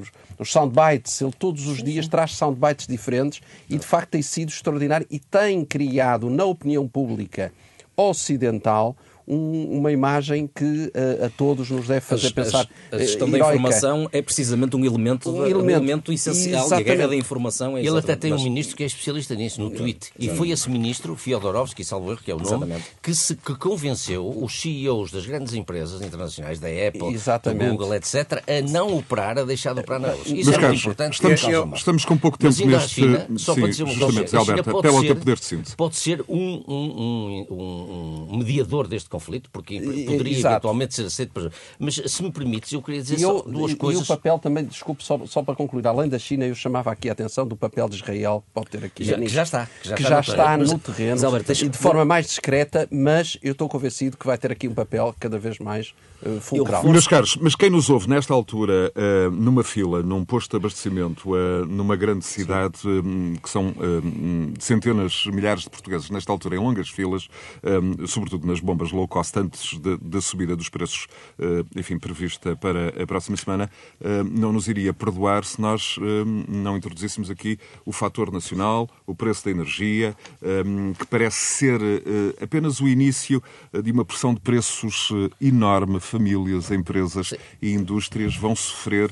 [0.00, 1.20] os, os soundbites.
[1.20, 5.64] Ele todos os dias traz soundbites diferentes e, de facto, tem sido extraordinário e tem
[5.64, 7.52] criado na opinião pública
[7.96, 8.94] ocidental
[9.26, 12.68] um, uma imagem que a, a, todos nos deve fazer as, pensar.
[12.90, 16.66] A, a gestão da informação é precisamente um elemento, um elemento, um elemento essencial.
[16.66, 16.88] Exatamente.
[16.88, 19.60] E a guerra da informação é Ele até tem um ministro que é especialista nisso,
[19.60, 20.10] no tweet.
[20.18, 24.26] E foi esse ministro, Fiodorovsky, salvo erro, que é o nome, que, se, que convenceu
[24.42, 27.64] os CEOs das grandes empresas internacionais, da Apple, Exatamente.
[27.64, 30.34] do Google, etc., a não operar, a deixar de operar na Rússia.
[30.34, 31.14] Isso Mas, é muito importante.
[31.14, 32.96] Estamos, estamos com pouco tempo neste...
[32.96, 35.76] China, só sim, para dizer uma coisa, Alberto, apela ao teu poder de síntese.
[35.76, 40.54] Pode ser um, um, um, um mediador deste conflito, porque poderia Exato.
[40.54, 41.50] eventualmente ser aceito.
[41.78, 44.02] Mas se me permites, eu queria dizer eu, duas e, coisas.
[44.02, 47.08] E o papel também, desculpe, só, só para concluir, além da China, eu chamava aqui
[47.08, 49.04] a atenção do papel de Israel que pode ter aqui.
[49.04, 49.66] Já, que já está.
[49.66, 51.68] Que já, que está, já no está, no terreno, mas, Alberto, deixa...
[51.68, 55.38] de forma mais discreta, mas eu estou convencido que vai ter aqui um papel cada
[55.38, 55.94] vez mais
[56.40, 56.84] fulcral.
[56.84, 60.56] Eu, meus caros, mas quem nos ouve nesta altura, uh, numa fila, num posto de
[60.56, 62.80] abastecimento, uh, numa grande cidade,
[63.42, 63.74] que são
[64.58, 67.28] centenas, milhares de portugueses nesta altura em longas filas,
[68.06, 71.06] sobretudo nas bombas low cost, antes da subida dos preços,
[71.74, 73.70] enfim, prevista para a próxima semana,
[74.30, 75.96] não nos iria perdoar se nós
[76.48, 80.16] não introduzíssemos aqui o fator nacional, o preço da energia,
[80.98, 81.80] que parece ser
[82.40, 83.42] apenas o início
[83.82, 85.10] de uma pressão de preços
[85.40, 86.00] enorme.
[86.16, 89.10] Famílias, empresas e indústrias vão sofrer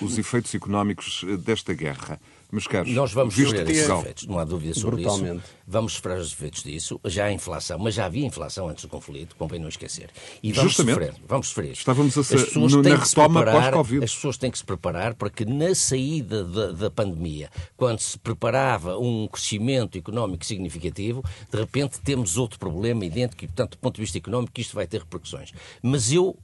[0.00, 2.20] os efeitos económicos desta guerra.
[2.54, 5.44] Meus caros, nós vamos sofrer esses efeitos, não há dúvida sobre Brutalmente.
[5.44, 5.54] isso.
[5.66, 7.00] Vamos sofrer os efeitos disso.
[7.04, 10.08] Já há inflação, mas já havia inflação antes do conflito, convém não esquecer.
[10.40, 11.06] E vamos Justamente.
[11.06, 11.22] sofrer.
[11.26, 11.72] Vamos sofrer.
[11.72, 14.04] Estávamos a ser, as pessoas no, na retoma pós-Covid.
[14.04, 18.16] As pessoas têm que se preparar para que na saída da, da pandemia, quando se
[18.16, 23.96] preparava um crescimento económico significativo, de repente temos outro problema idêntico e, portanto, do ponto
[23.96, 25.52] de vista económico, isto vai ter repercussões.
[25.82, 26.38] Mas eu,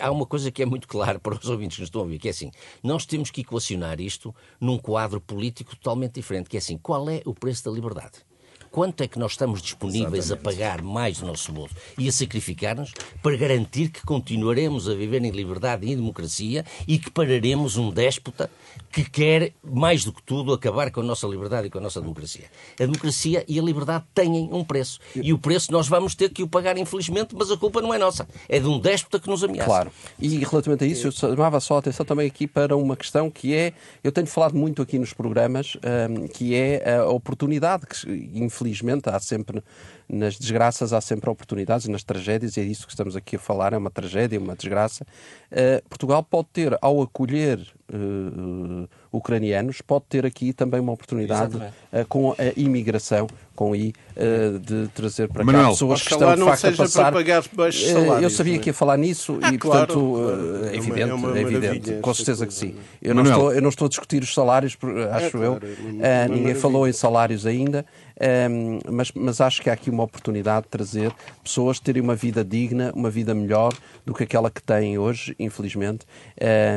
[0.00, 2.18] há uma coisa que é muito clara para os ouvintes que nos estão a ouvir,
[2.18, 2.50] que é assim,
[2.82, 7.22] nós temos que equacionar isto num quadro político totalmente diferente, que é assim, qual é
[7.24, 8.24] o preço da liberdade?
[8.72, 10.48] quanto é que nós estamos disponíveis Exatamente.
[10.48, 12.92] a pagar mais do nosso bolso e a sacrificar-nos
[13.22, 17.90] para garantir que continuaremos a viver em liberdade e em democracia e que pararemos um
[17.90, 18.50] déspota
[18.92, 22.00] que quer, mais do que tudo, acabar com a nossa liberdade e com a nossa
[22.00, 22.44] democracia.
[22.78, 25.00] A democracia e a liberdade têm um preço.
[25.16, 27.98] E o preço nós vamos ter que o pagar, infelizmente, mas a culpa não é
[27.98, 28.28] nossa.
[28.48, 29.64] É de um déspota que nos ameaça.
[29.64, 29.92] Claro.
[30.18, 33.54] E relativamente a isso, eu chamava só a atenção também aqui para uma questão que
[33.54, 33.72] é,
[34.04, 35.76] eu tenho falado muito aqui nos programas,
[36.10, 39.62] um, que é a oportunidade que, infelizmente, há sempre,
[40.06, 43.72] nas desgraças, há sempre oportunidades, nas tragédias, e é isso que estamos aqui a falar,
[43.72, 45.06] é uma tragédia, uma desgraça.
[45.50, 47.58] Uh, Portugal pode ter, ao acolher
[47.92, 53.94] uh, ucranianos, pode ter aqui também uma oportunidade uh, com a imigração, com I,
[54.60, 57.12] de trazer para Manuel, cá pessoas que estão de facto a passar.
[58.22, 61.42] eu sabia que ia falar nisso ah, e, portanto, claro, é evidente, é, uma, é
[61.42, 62.74] evidente, com certeza que sim.
[63.00, 64.76] Eu não, estou, eu não estou a discutir os salários,
[65.12, 65.60] acho é, eu.
[66.00, 67.84] É ninguém falou em salários ainda.
[68.22, 71.12] Um, mas, mas acho que há aqui uma oportunidade de trazer
[71.42, 73.72] pessoas terem uma vida digna, uma vida melhor
[74.06, 76.06] do que aquela que têm hoje, infelizmente,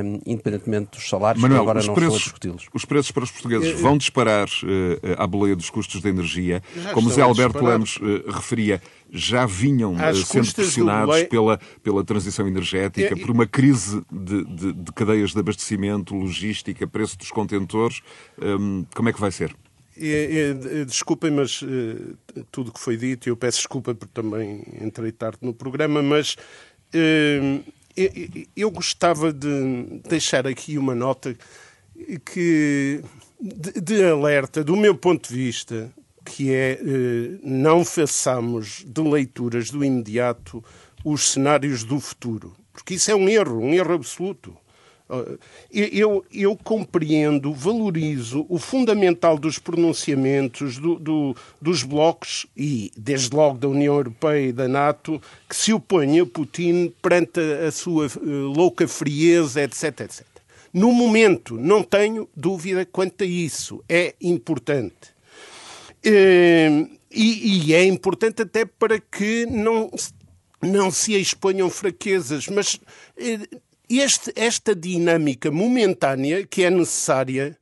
[0.04, 2.68] um, independentemente dos salários, Manuel, agora não preços, estou a discuti-los.
[2.74, 6.64] Os preços para os portugueses vão disparar uh, à boleia dos custos da energia.
[6.94, 8.82] Como Zé Alberto Lemos uh, referia,
[9.12, 14.92] já vinham sendo pressionados pela, pela transição energética, é, por uma crise de, de, de,
[14.94, 18.02] cadeias de abastecimento, logística, preço dos contentores.
[18.42, 19.56] Um, como é que vai ser?
[20.86, 22.18] Desculpem, mas uh,
[22.52, 26.36] tudo que foi dito, eu peço desculpa porque também entrei tarde no programa, mas
[26.94, 27.64] uh,
[28.56, 31.36] eu, gostava de deixar aqui uma nota
[32.26, 33.02] que
[33.40, 35.94] de, alerta, do meu ponto de vista,
[36.26, 40.64] que é uh, não façamos de leituras do imediato
[41.06, 44.58] os cenários do futuro, porque isso é um erro, um erro absoluto.
[45.72, 53.60] Eu, eu, compreendo, valorizo o fundamental dos pronunciamentos do, do, dos blocos, e desde logo
[53.60, 58.08] da União Europeia e da NATO, que se opõem a Putin perante a, a sua
[58.08, 60.26] uh, louca frieza, etc, etc.
[60.74, 63.84] No momento, não tenho dúvida quanto a isso.
[63.88, 65.14] É importante.
[66.06, 69.90] Uh, e, e é importante até para que não,
[70.62, 77.58] não se exponham fraquezas, mas uh, este, esta dinâmica momentânea que é necessária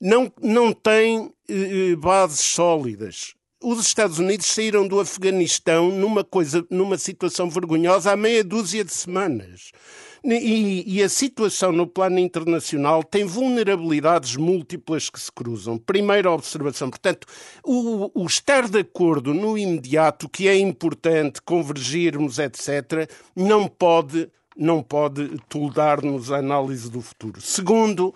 [0.00, 3.34] não, não tem eh, bases sólidas.
[3.62, 8.92] Os Estados Unidos saíram do Afeganistão numa, coisa, numa situação vergonhosa há meia dúzia de
[8.92, 9.70] semanas.
[10.22, 15.78] E, e, a situação no plano internacional tem vulnerabilidades múltiplas que se cruzam.
[15.78, 17.26] Primeira observação, portanto,
[17.64, 24.82] o, o estar de acordo no imediato, que é importante, convergirmos, etc., não pode não
[24.82, 27.40] pode toldar-nos a análise do futuro.
[27.40, 28.14] Segundo,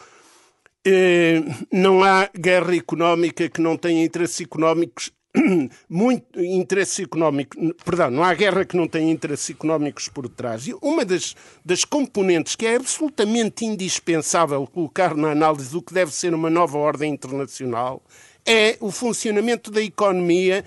[0.87, 5.11] eh, não há guerra económica que não tenha interesses económicos
[5.89, 10.67] muito interesse económico, perdão, não há guerra que não tenha interesses económicos por trás.
[10.69, 16.13] E uma das, das componentes que é absolutamente indispensável colocar na análise do que deve
[16.13, 18.03] ser uma nova ordem internacional
[18.47, 20.65] é o funcionamento da economia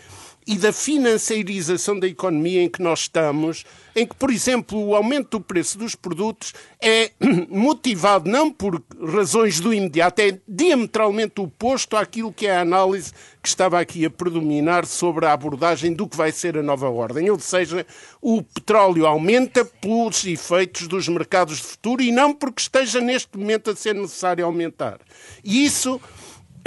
[0.48, 5.38] e da financiarização da economia em que nós estamos, em que, por exemplo, o aumento
[5.38, 7.12] do preço dos produtos é
[7.50, 8.82] motivado não por
[9.14, 14.10] razões do imediato, é diametralmente oposto àquilo que é a análise que estava aqui a
[14.10, 17.30] predominar sobre a abordagem do que vai ser a nova ordem.
[17.30, 17.86] Ou seja,
[18.22, 23.72] o petróleo aumenta pelos efeitos dos mercados de futuro e não porque esteja neste momento
[23.72, 25.00] a ser necessário aumentar.
[25.44, 26.00] E isso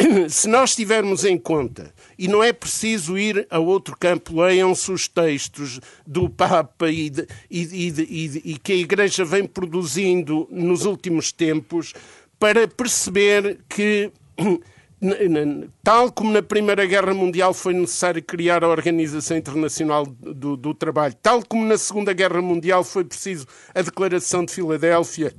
[0.28, 5.08] se nós tivermos em conta, e não é preciso ir a outro campo, leiam-se os
[5.08, 10.84] textos do Papa e, de, e, de, e, e que a Igreja vem produzindo nos
[10.84, 11.92] últimos tempos,
[12.38, 14.10] para perceber que
[15.82, 21.14] tal como na Primeira Guerra Mundial foi necessário criar a Organização Internacional do, do, Trabalho,
[21.22, 25.34] tal como na Segunda Guerra Mundial foi preciso a Declaração de Filadélfia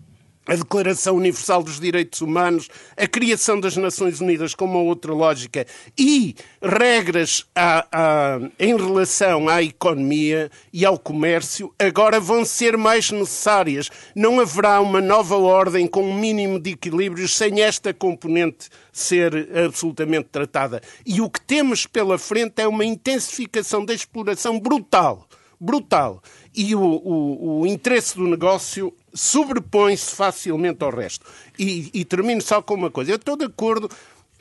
[0.47, 2.67] a Declaração Universal dos Direitos Humanos,
[2.97, 5.67] a criação das Nações Unidas com uma outra lógica
[5.97, 13.11] e regras a, a, em relação à economia e ao comércio agora vão ser mais
[13.11, 13.89] necessárias.
[14.15, 20.29] Não haverá uma nova ordem com um mínimo de equilíbrios sem esta componente ser absolutamente
[20.31, 20.81] tratada.
[21.05, 25.27] E o que temos pela frente é uma intensificação da exploração brutal
[25.61, 26.23] brutal.
[26.55, 31.26] E o, o, o interesse do negócio sobrepõe-se facilmente ao resto.
[31.57, 33.12] E, e termino só com uma coisa.
[33.12, 33.89] Eu estou de acordo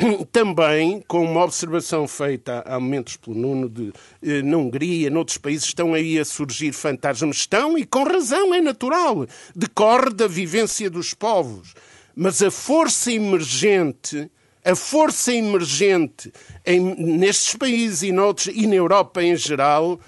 [0.32, 3.92] também com uma observação feita há momentos pelo Nuno de
[4.22, 7.36] eh, na Hungria, noutros países estão aí a surgir fantasmas.
[7.36, 9.26] Estão, e com razão, é natural.
[9.54, 11.74] Decorre da vivência dos povos.
[12.14, 14.30] Mas a força emergente,
[14.64, 16.32] a força emergente
[16.66, 19.98] em, nestes países e noutros, e na Europa em geral,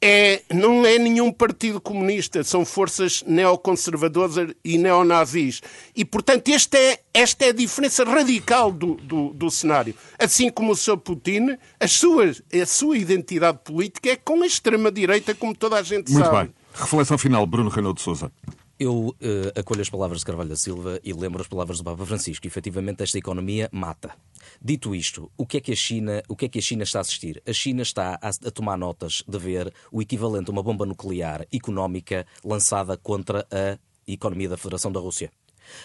[0.00, 5.60] é, não é nenhum partido comunista, são forças neoconservadoras e neonazis.
[5.94, 9.94] E, portanto, esta é, esta é a diferença radical do, do, do cenário.
[10.18, 10.98] Assim como o Sr.
[10.98, 16.12] Putin, a sua, a sua identidade política é com a extrema-direita, como toda a gente
[16.12, 16.36] Muito sabe.
[16.36, 16.54] Muito bem.
[16.74, 18.30] Reflexão final, Bruno Renaud de Souza.
[18.78, 22.06] Eu uh, acolho as palavras de Carvalho da Silva e lembro as palavras do Papa
[22.06, 22.46] Francisco.
[22.46, 24.14] Efetivamente, esta economia mata.
[24.62, 27.00] Dito isto, o que é que a China, o que é que a China está
[27.00, 27.42] a assistir?
[27.44, 31.44] A China está a, a tomar notas de ver o equivalente a uma bomba nuclear
[31.52, 33.76] económica lançada contra a
[34.06, 35.32] economia da Federação da Rússia.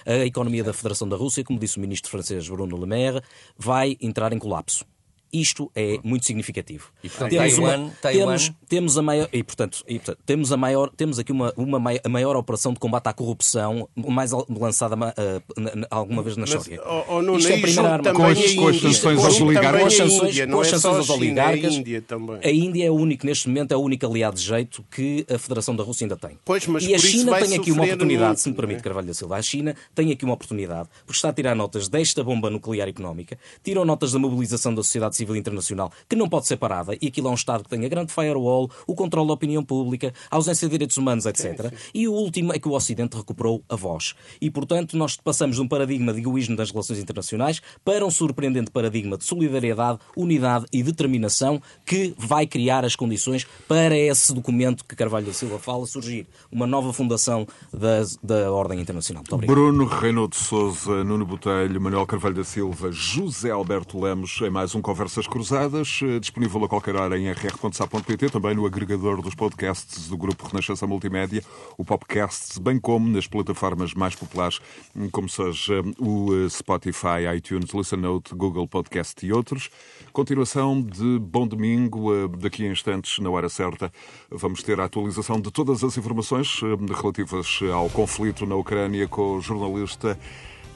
[0.05, 3.21] A economia da Federação da Rússia, como disse o ministro francês Bruno Le Maire,
[3.57, 4.85] vai entrar em colapso.
[5.33, 6.91] Isto é muito significativo.
[7.03, 8.25] E, portanto, temos, Taiwan, uma, Taiwan...
[8.25, 11.81] Temos, temos, a maior e portanto, e, portanto, temos a maior temos aqui uma, uma
[12.03, 16.79] a maior operação de combate à corrupção mais lançada uh, alguma vez na história.
[16.85, 19.81] Mas, oh, oh, Isto é a primeira arma com as, com as sanções aos oligarcas.
[19.81, 21.73] Com as sanções, com as sanções aos oligarcas.
[21.73, 22.39] A Índia, também.
[22.43, 25.37] a Índia é o único neste momento é o único aliado de jeito que a
[25.37, 26.37] Federação da Rússia ainda tem.
[26.45, 28.83] Pois, mas e a China tem aqui uma oportunidade, muito, se me permite, é?
[28.83, 29.37] Carvalho da Silva.
[29.37, 33.37] A China tem aqui uma oportunidade porque está a tirar notas desta bomba nuclear económica,
[33.63, 37.27] tiram notas da mobilização da sociedade civil internacional que não pode ser parada, e aquilo
[37.27, 40.67] é um Estado que tem a grande firewall, o controle da opinião pública, a ausência
[40.67, 41.61] de direitos humanos, etc.
[41.61, 41.75] Sim, sim.
[41.93, 44.15] E o último é que o Ocidente recuperou a voz.
[44.41, 48.71] E, portanto, nós passamos de um paradigma de egoísmo das relações internacionais para um surpreendente
[48.71, 54.95] paradigma de solidariedade, unidade e determinação que vai criar as condições para esse documento que
[54.95, 56.27] Carvalho da Silva fala surgir.
[56.51, 59.21] Uma nova fundação da, da Ordem Internacional.
[59.21, 59.55] Muito obrigado.
[59.55, 64.75] Bruno Renaud de Souza, Nuno Botelho, Manuel Carvalho da Silva, José Alberto Lemos, em mais
[64.75, 64.81] um
[65.13, 65.99] Conversas Cruzadas.
[66.01, 70.87] Eh, disponível a qualquer hora em rr.sa.pt, também no agregador dos podcasts do Grupo Renascença
[70.87, 71.43] Multimédia,
[71.77, 74.59] o Popcast, bem como nas plataformas mais populares,
[75.11, 79.69] como seja o eh, Spotify, iTunes, Listen Note, Google Podcast e outros.
[80.11, 83.93] Continuação de Bom Domingo, eh, daqui a instantes, na hora certa,
[84.31, 86.59] vamos ter a atualização de todas as informações
[86.99, 90.17] relativas ao conflito na Ucrânia com o jornalista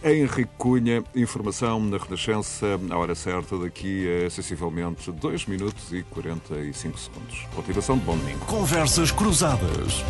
[0.04, 7.00] Henrique Cunha, informação na Renascença, à hora certa, daqui a sensivelmente 2 minutos e 45
[7.00, 7.46] segundos.
[7.56, 8.46] Continuação de bom domingo.
[8.46, 10.04] Conversas Cruzadas.